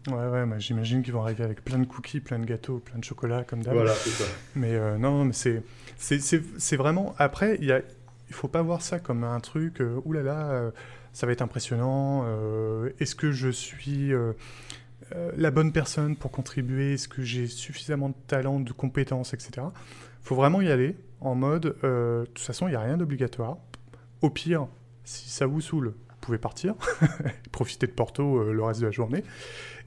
[0.07, 2.99] Ouais, ouais, moi, j'imagine qu'ils vont arriver avec plein de cookies, plein de gâteaux, plein
[2.99, 3.73] de chocolat, comme d'hab.
[3.73, 4.25] voilà, c'est ça.
[4.55, 5.63] Mais euh, non, mais c'est,
[5.97, 7.15] c'est, c'est, c'est vraiment.
[7.17, 7.81] Après, il y a,
[8.29, 9.81] il faut pas voir ça comme un truc.
[9.81, 10.71] Euh, Ouh là là, euh,
[11.15, 12.25] ça va être impressionnant.
[12.25, 14.33] euh, est-ce que je suis euh,
[15.15, 16.95] euh, la bonne personne pour contribuer?
[16.95, 19.67] Est-ce que j'ai suffisamment de talent, de compétences, etc.
[20.21, 21.77] Faut vraiment y aller en mode.
[21.81, 23.57] de toute façon, il n'y a rien d'obligatoire.
[24.21, 24.67] Au pire,
[25.05, 26.75] si ça vous saoule, vous pouvez partir,
[27.53, 29.23] profiter de Porto le reste de la journée.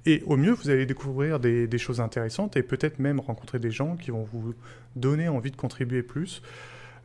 [0.07, 3.97] Et au mieux, vous allez découvrir des, choses intéressantes et peut-être même rencontrer des gens
[3.97, 4.55] qui vont vous
[4.97, 6.41] donner envie de contribuer plus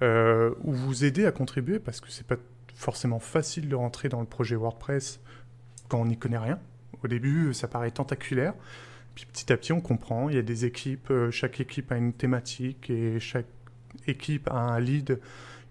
[0.02, 2.38] ou vous aider à contribuer parce que c'est pas
[2.84, 5.20] forcément facile de rentrer dans le projet WordPress
[5.88, 6.60] quand on n'y connaît rien.
[7.04, 8.54] Au début, ça paraît tentaculaire.
[9.16, 10.30] Puis petit à petit, on comprend.
[10.30, 13.48] Il y a des équipes, euh, chaque équipe a une thématique et chaque
[14.08, 15.20] équipe a un lead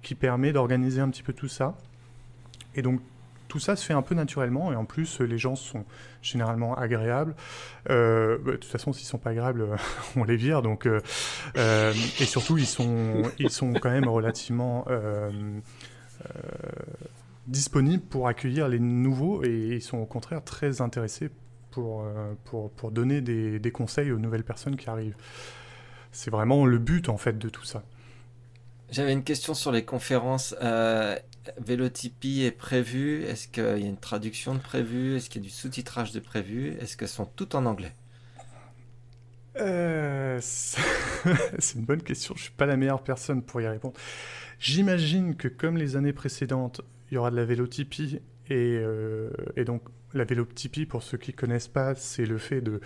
[0.02, 1.76] qui permet d'organiser un petit peu tout ça.
[2.74, 3.00] Et donc,
[3.48, 5.84] tout ça se fait un peu naturellement et en plus, les gens sont
[6.22, 7.34] généralement agréables.
[7.90, 9.76] Euh, bah, de toute façon, s'ils sont pas agréables, euh,
[10.16, 10.62] on les vire.
[10.62, 11.00] Donc, euh,
[11.58, 15.60] euh, et surtout, ils sont, ils sont quand même relativement euh, euh,
[17.46, 21.30] disponibles pour accueillir les nouveaux et ils sont au contraire très intéressés
[21.70, 25.16] pour, euh, pour, pour donner des, des conseils aux nouvelles personnes qui arrivent.
[26.12, 27.82] C'est vraiment le but en fait de tout ça.
[28.90, 30.54] J'avais une question sur les conférences.
[30.62, 31.16] Euh,
[31.58, 33.24] Vélotypie est prévu?
[33.24, 35.16] Est-ce qu'il y a une traduction de prévu?
[35.16, 36.76] Est-ce qu'il y a du sous-titrage de prévu?
[36.78, 37.94] Est-ce qu'elles sont toutes en anglais?
[39.58, 40.80] Euh, c'est
[41.58, 42.34] c'est une bonne question.
[42.36, 43.94] Je suis pas la meilleure personne pour y répondre.
[44.62, 49.64] J'imagine que comme les années précédentes, il y aura de la vélotypie et, euh, et
[49.64, 49.82] donc
[50.14, 52.80] la vélotypie, pour ceux qui connaissent pas, c'est le fait de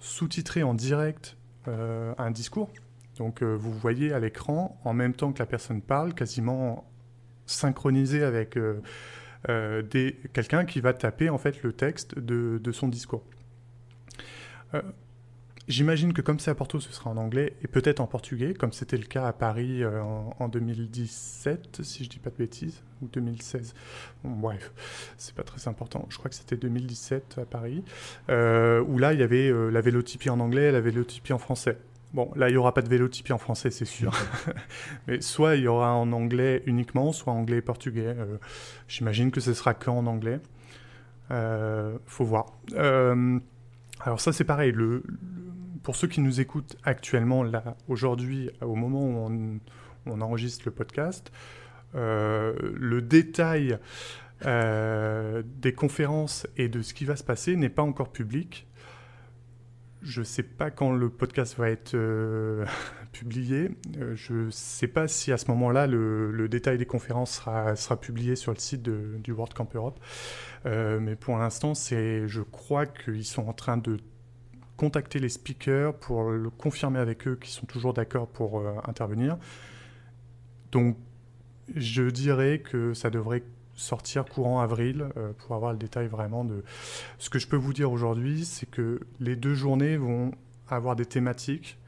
[0.00, 1.36] sous-titrer en direct
[1.68, 2.68] euh, un discours.
[3.16, 6.90] Donc euh, vous voyez à l'écran en même temps que la personne parle, quasiment
[7.46, 8.58] synchronisé avec
[10.32, 13.24] quelqu'un qui va taper en fait le texte de son discours.
[15.68, 18.72] J'imagine que comme c'est à Porto, ce sera en anglais et peut-être en portugais, comme
[18.72, 22.82] c'était le cas à Paris euh, en, en 2017, si je dis pas de bêtises,
[23.02, 23.74] ou 2016.
[24.24, 24.72] Bon, bref,
[25.16, 26.06] c'est pas très important.
[26.08, 27.84] Je crois que c'était 2017 à Paris,
[28.30, 31.38] euh, où là il y avait euh, la vélotypie en anglais et la vélotypie en
[31.38, 31.78] français.
[32.14, 34.12] Bon, là il y aura pas de vélotypie en français, c'est sûr.
[35.06, 38.16] Mais soit il y aura en anglais uniquement, soit anglais et portugais.
[38.88, 40.40] J'imagine que ce sera qu'en anglais.
[41.28, 42.46] Faut voir.
[42.76, 44.72] Alors ça c'est pareil.
[44.72, 45.04] Le-
[45.82, 49.60] pour ceux qui nous écoutent actuellement là aujourd'hui, au moment où
[50.06, 51.30] on, enregistre le podcast,
[51.94, 53.78] euh, le détail
[54.44, 58.66] euh, des conférences et de ce qui va se passer n'est pas encore public.
[60.02, 62.64] Je ne sais pas quand le podcast va être euh,
[63.12, 63.70] publié.
[64.14, 68.52] Je ne sais pas si à ce moment-là le, détail des conférences sera, publié sur
[68.52, 70.00] le site du World Camp Europe.
[70.64, 73.98] Mais pour l'instant, je crois qu'ils sont en train de
[74.80, 79.36] contacter les speakers pour le confirmer avec eux qu'ils sont toujours d'accord pour euh, intervenir.
[80.72, 80.96] Donc,
[81.76, 83.42] je dirais que ça devrait
[83.74, 86.64] sortir courant avril euh, pour avoir le détail vraiment de...
[87.18, 90.32] Ce que je peux vous dire aujourd'hui, c'est que les deux journées vont
[90.66, 91.78] avoir des thématiques.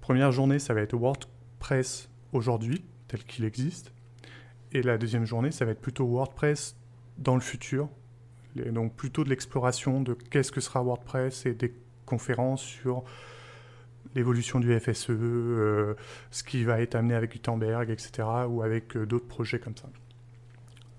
[0.00, 3.92] Première journée, ça va être WordPress aujourd'hui, tel qu'il existe.
[4.72, 6.76] Et la deuxième journée, ça va être plutôt WordPress
[7.18, 7.90] dans le futur.
[8.56, 11.74] Donc plutôt de l'exploration de qu'est-ce que sera WordPress et des
[12.06, 13.04] conférences sur
[14.14, 15.94] l'évolution du FSE, euh,
[16.30, 19.88] ce qui va être amené avec Gutenberg, etc., ou avec euh, d'autres projets comme ça.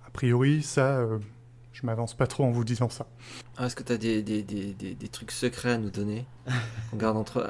[0.06, 1.20] A priori, ça, euh,
[1.74, 3.08] je m'avance pas trop en vous disant ça.
[3.58, 6.26] Ah, Est-ce que tu as des, des, des, des, des trucs secrets à nous donner
[6.94, 7.46] On garde entre,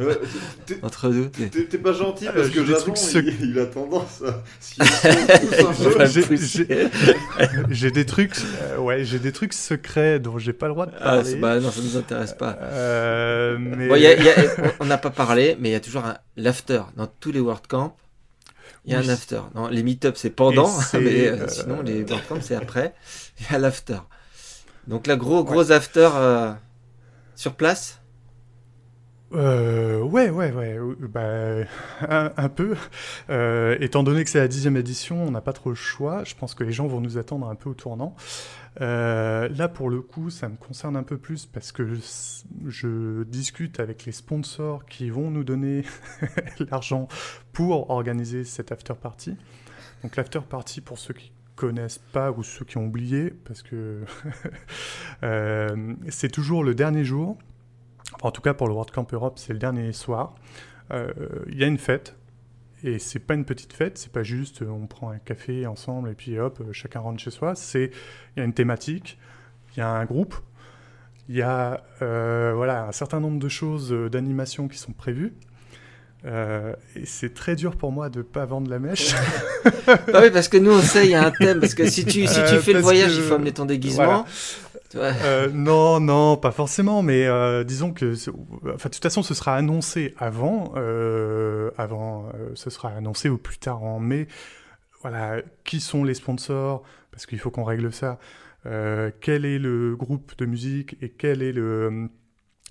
[0.00, 0.14] Euh,
[0.82, 1.26] entre nous.
[1.28, 4.22] T'es pas gentil Euh, parce j'ai que des Jason, trucs sec- il, il a tendance
[4.26, 4.42] à...
[7.70, 10.92] j'ai- des trucs, euh, ouais, j'ai des trucs secrets dont j'ai pas le droit de
[10.98, 11.24] Ah, parler.
[11.30, 12.58] c'est- bah non, ça nous intéresse pas.
[12.62, 15.72] Euh, mais Bon, il y a- il y a- on n'a pas parlé, mais il
[15.72, 17.96] y a toujours un l'after dans tous les WordCamp.
[18.86, 19.06] Il y a Oui.
[19.06, 19.40] un after.
[19.54, 22.94] Non, les meet-up c'est pendant, mais euh, euh, sinon les WordCamp c'est après.
[23.40, 23.98] Il y a l'after.
[24.86, 26.52] Donc là gros gros after euh,
[27.36, 28.00] sur place?
[29.32, 31.66] Euh, ouais, ouais, ouais, euh, bah,
[32.08, 32.76] un, un peu.
[33.28, 36.22] Euh, étant donné que c'est la dixième édition, on n'a pas trop le choix.
[36.24, 38.14] Je pense que les gens vont nous attendre un peu au tournant.
[38.80, 41.98] Euh, là, pour le coup, ça me concerne un peu plus parce que
[42.66, 45.84] je, discute avec les sponsors qui vont nous donner
[46.70, 47.08] l'argent
[47.52, 49.36] pour organiser cette after party.
[50.02, 54.04] Donc l'after party, pour ceux qui connaissent pas ou ceux qui ont oublié, parce que
[55.22, 57.38] euh, c'est toujours le dernier jour.
[58.22, 60.34] En tout cas, pour le World Camp Europe, c'est le dernier soir.
[60.92, 61.12] Euh,
[61.48, 62.14] Il y a une fête.
[62.84, 66.10] Et c'est pas une petite fête, c'est pas juste euh, on prend un café ensemble
[66.10, 67.54] et puis hop, euh, chacun rentre chez soi.
[67.54, 67.90] C'est
[68.36, 69.18] il y a une thématique,
[69.74, 70.34] il y a un groupe,
[71.28, 75.32] il y a euh, voilà un certain nombre de choses d'animation qui sont prévues.
[76.24, 79.14] Euh, et c'est très dur pour moi de pas vendre la mèche.
[79.86, 81.60] Bah oui, parce que nous, on sait, il y a un thème.
[81.60, 83.66] Parce que si tu, si tu Euh, fais le voyage, que- il faut amener ton
[83.66, 84.24] déguisement.
[84.96, 88.14] Euh, non, non, pas forcément, mais euh, disons que,
[88.74, 93.58] enfin, de toute façon, ce sera annoncé avant, euh, avant, ce sera annoncé au plus
[93.58, 94.26] tard en mai.
[95.02, 96.82] Voilà, qui sont les sponsors
[97.12, 98.18] Parce qu'il faut qu'on règle ça.
[98.64, 102.08] Quel est le groupe de musique et quel est le,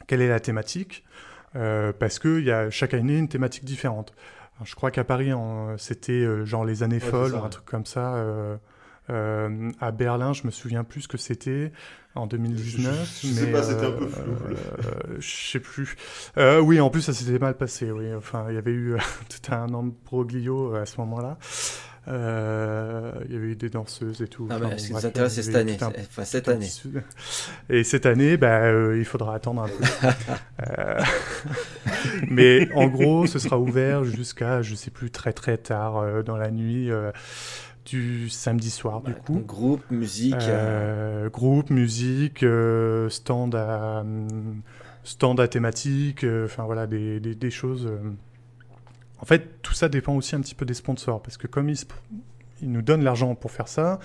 [0.07, 1.05] quelle est la thématique
[1.53, 4.13] Parce que y a chaque année une thématique différente.
[4.57, 5.31] Alors, je crois qu'à Paris,
[5.77, 7.49] c'était genre les années Ouais, folles ça, ou un ouais.
[7.49, 8.15] truc comme ça.
[9.09, 11.71] Euh, euh, à Berlin, je me souviens plus ce que c'était
[12.15, 13.19] en 2019.
[13.21, 14.31] Je- je sais mais, pas, c'était un peu euh, flou.
[14.49, 15.95] euh, je sais plus.
[16.37, 17.91] Euh, oui, en plus, ça s'était mal passé.
[17.91, 18.95] Oui, enfin, il y avait eu
[19.29, 21.37] tout un ambroglio à ce moment-là.
[22.07, 24.47] Euh, il y avait eu des danseuses et tout.
[24.51, 25.75] Ah, Enfin, bah, ce qui nous intéresse, c'est cette année.
[25.81, 26.67] un- Enfin, cette année.
[26.67, 26.91] petit-
[27.69, 29.73] Et cette année, bah, euh, il faudra attendre un peu.
[30.69, 31.01] Euh,
[32.29, 36.37] Mais en gros, ce sera ouvert jusqu'à, je sais plus, très très tard euh, dans
[36.37, 37.11] la nuit euh,
[37.85, 39.39] du samedi soir, du Bah, coup.
[39.45, 40.33] groupe, musique.
[40.35, 44.03] euh, Euh, groupe, musique, euh, stand à
[45.03, 47.87] stand à thématique, enfin voilà des, des, des choses.
[49.19, 51.77] En fait, tout ça dépend aussi un petit peu des sponsors parce que comme ils,
[52.63, 53.99] nous donnent l'argent pour faire ça,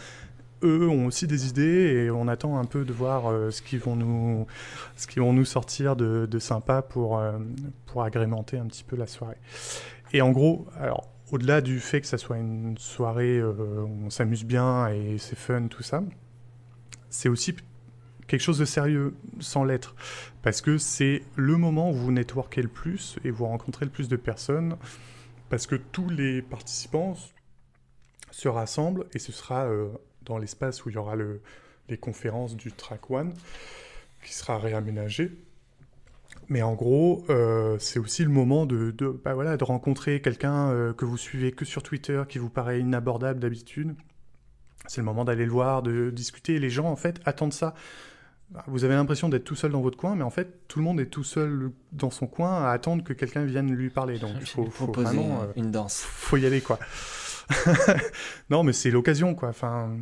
[0.62, 3.78] eux ont aussi des idées et on attend un peu de voir euh, ce qu'ils
[3.80, 4.46] vont nous
[4.96, 7.32] ce qu'ils vont nous sortir de, de sympa pour euh,
[7.86, 9.38] pour agrémenter un petit peu la soirée.
[10.12, 14.10] Et en gros, alors au-delà du fait que ça soit une soirée euh, où on
[14.10, 16.02] s'amuse bien et c'est fun, tout ça,
[17.08, 17.54] c'est aussi
[18.26, 19.94] quelque chose de sérieux sans l'être.
[20.42, 24.08] Parce que c'est le moment où vous networkez le plus et vous rencontrez le plus
[24.08, 24.76] de personnes.
[25.48, 27.16] Parce que tous les participants
[28.30, 29.88] se rassemblent et ce sera euh,
[30.22, 31.40] dans l'espace où il y aura le,
[31.88, 33.34] les conférences du Track One
[34.22, 35.32] qui sera réaménagé.
[36.50, 40.70] Mais en gros, euh, c'est aussi le moment de, de, bah voilà, de rencontrer quelqu'un
[40.70, 43.94] euh, que vous suivez que sur Twitter, qui vous paraît inabordable d'habitude.
[44.88, 46.58] C'est le moment d'aller le voir, de discuter.
[46.58, 47.74] Les gens, en fait, attendent ça.
[48.66, 50.98] Vous avez l'impression d'être tout seul dans votre coin, mais en fait, tout le monde
[50.98, 54.18] est tout seul dans son coin à attendre que quelqu'un vienne lui parler.
[54.18, 56.02] Donc, il faut, faut vraiment, euh, une danse.
[56.04, 56.80] faut y aller, quoi.
[58.50, 59.50] non, mais c'est l'occasion, quoi.
[59.50, 59.98] Enfin,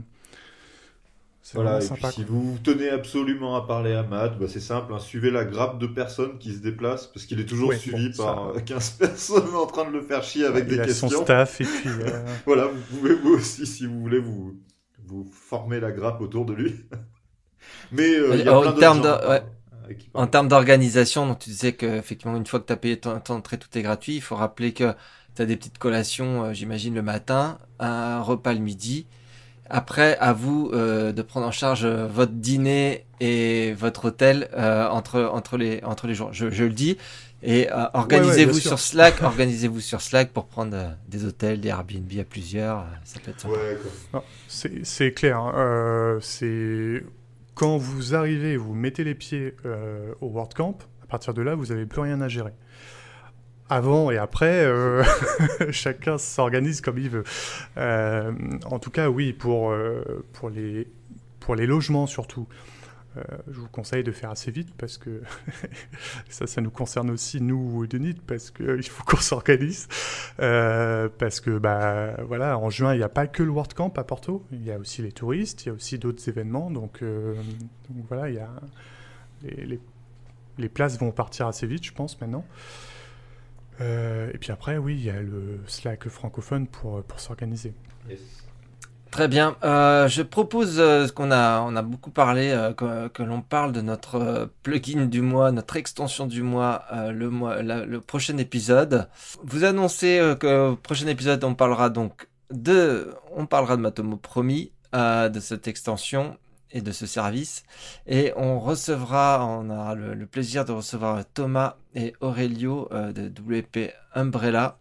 [1.55, 2.25] Voilà, puis si quoi.
[2.25, 5.87] vous tenez absolument à parler à Matt, bah, c'est simple, hein, suivez la grappe de
[5.87, 8.91] personnes qui se déplacent, parce qu'il est toujours Ouais, suivi bon, par ça- euh, 15
[8.99, 11.09] personnes en train de le faire chier avec il des a questions.
[11.09, 11.89] son staff et puis.
[12.01, 14.59] euh, Voilà, vous pouvez vous aussi, si vous voulez, vous,
[15.07, 16.75] vous former la grappe autour de lui.
[17.93, 19.43] Mais euh, il y a En plein d'autres termes gens, de- hein, ouais.
[19.91, 22.99] euh, En termes d'organisation, donc tu disais que effectivement une fois que tu as payé
[22.99, 24.17] ton, ton entrée, tout est gratuit.
[24.17, 24.93] Il faut rappeler que
[25.35, 29.07] tu as des petites collations, euh, j'imagine, le matin, un repas le midi.
[29.71, 34.89] Après, à vous euh, de prendre en charge euh, votre dîner et votre hôtel euh,
[34.89, 36.31] entre, entre, les, entre les jours.
[36.33, 36.97] Je, je le dis.
[37.43, 42.25] Et euh, organisez-vous sur Slack, organisez-vous sur Slack pour prendre des hôtels, des Airbnb à
[42.25, 42.85] plusieurs.
[43.05, 43.55] Ça peut être sympa.
[43.55, 45.39] Ouais, c'est c'est clair.
[45.39, 45.53] hein.
[45.57, 47.05] Euh, c'est
[47.55, 50.79] quand vous arrivez, vous mettez les pieds euh, au World Camp.
[51.03, 52.53] À partir de là, vous n'avez plus rien à gérer.
[53.71, 55.05] Avant et après, euh,
[55.71, 57.25] chacun s'organise comme il veut.
[57.77, 58.33] Euh,
[58.65, 60.89] en tout cas, oui, pour, euh, pour, les,
[61.41, 62.47] pour les logements surtout.
[63.51, 65.23] je vous conseille de faire assez vite parce que
[66.31, 69.87] ça, ça nous concerne aussi, nous, Denis, parce qu'il faut qu'on s'organise.
[70.39, 74.05] Parce que, bah, voilà, en juin, il n'y a pas que le World Camp à
[74.05, 76.71] Porto, il y a aussi les touristes, il y a aussi d'autres événements.
[76.71, 78.51] Donc, donc voilà, il y a
[79.43, 79.81] les, les,
[80.57, 82.45] les places vont partir assez vite, je pense, maintenant.
[83.81, 87.75] Euh, et puis après, oui, il y a le Slack francophone pour, pour s'organiser.
[88.09, 88.21] Yes.
[89.11, 89.57] Très bien.
[89.65, 93.41] Euh, je propose euh, ce qu'on a, on a beaucoup parlé, euh, que, que l'on
[93.41, 97.87] parle de notre euh, plugin du mois, notre extension du mois, euh, le mois, la-
[97.87, 99.09] le prochain épisode.
[99.43, 104.17] Vous annoncez euh, que au prochain épisode, on parlera donc de, on parlera de Matomo
[104.17, 106.37] promis, euh, de cette extension.
[106.73, 107.63] Et de ce service.
[108.07, 113.29] Et on recevra, on aura le, le plaisir de recevoir Thomas et Aurelio euh, de
[113.29, 114.79] WP Umbrella.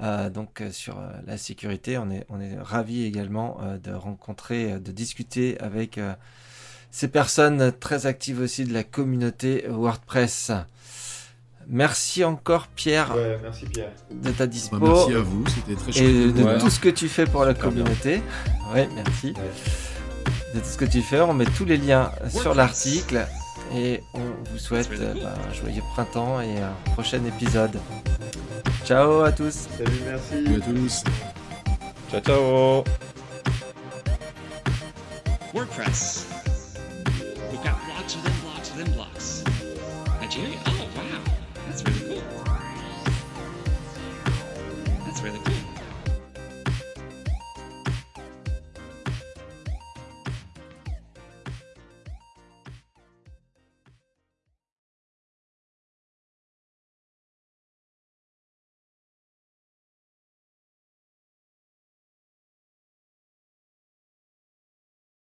[0.00, 3.92] Euh, donc euh, sur euh, la sécurité, on est, on est ravis également euh, de
[3.92, 6.14] rencontrer, euh, de discuter avec euh,
[6.92, 10.52] ces personnes très actives aussi de la communauté WordPress.
[11.70, 13.90] Merci encore Pierre Ouais, merci Pierre.
[14.10, 16.02] de ta dispo Bah, merci à vous, c'était très chouette.
[16.04, 16.58] et de Ouais.
[16.58, 18.22] tout ce que tu fais pour la communauté.
[18.74, 19.34] Oui, merci.
[19.36, 19.97] Ouais.
[20.54, 23.26] De tout ce que tu fais, on met tous les liens sur l'article
[23.74, 24.20] et on
[24.50, 27.78] vous souhaite euh, bah, un joyeux printemps et un prochain épisode.
[28.84, 29.66] Ciao à tous.
[29.76, 30.30] Salut, merci.
[30.30, 31.04] Salut à tous.
[32.10, 32.84] Ciao, ciao
[35.52, 36.27] WordPress.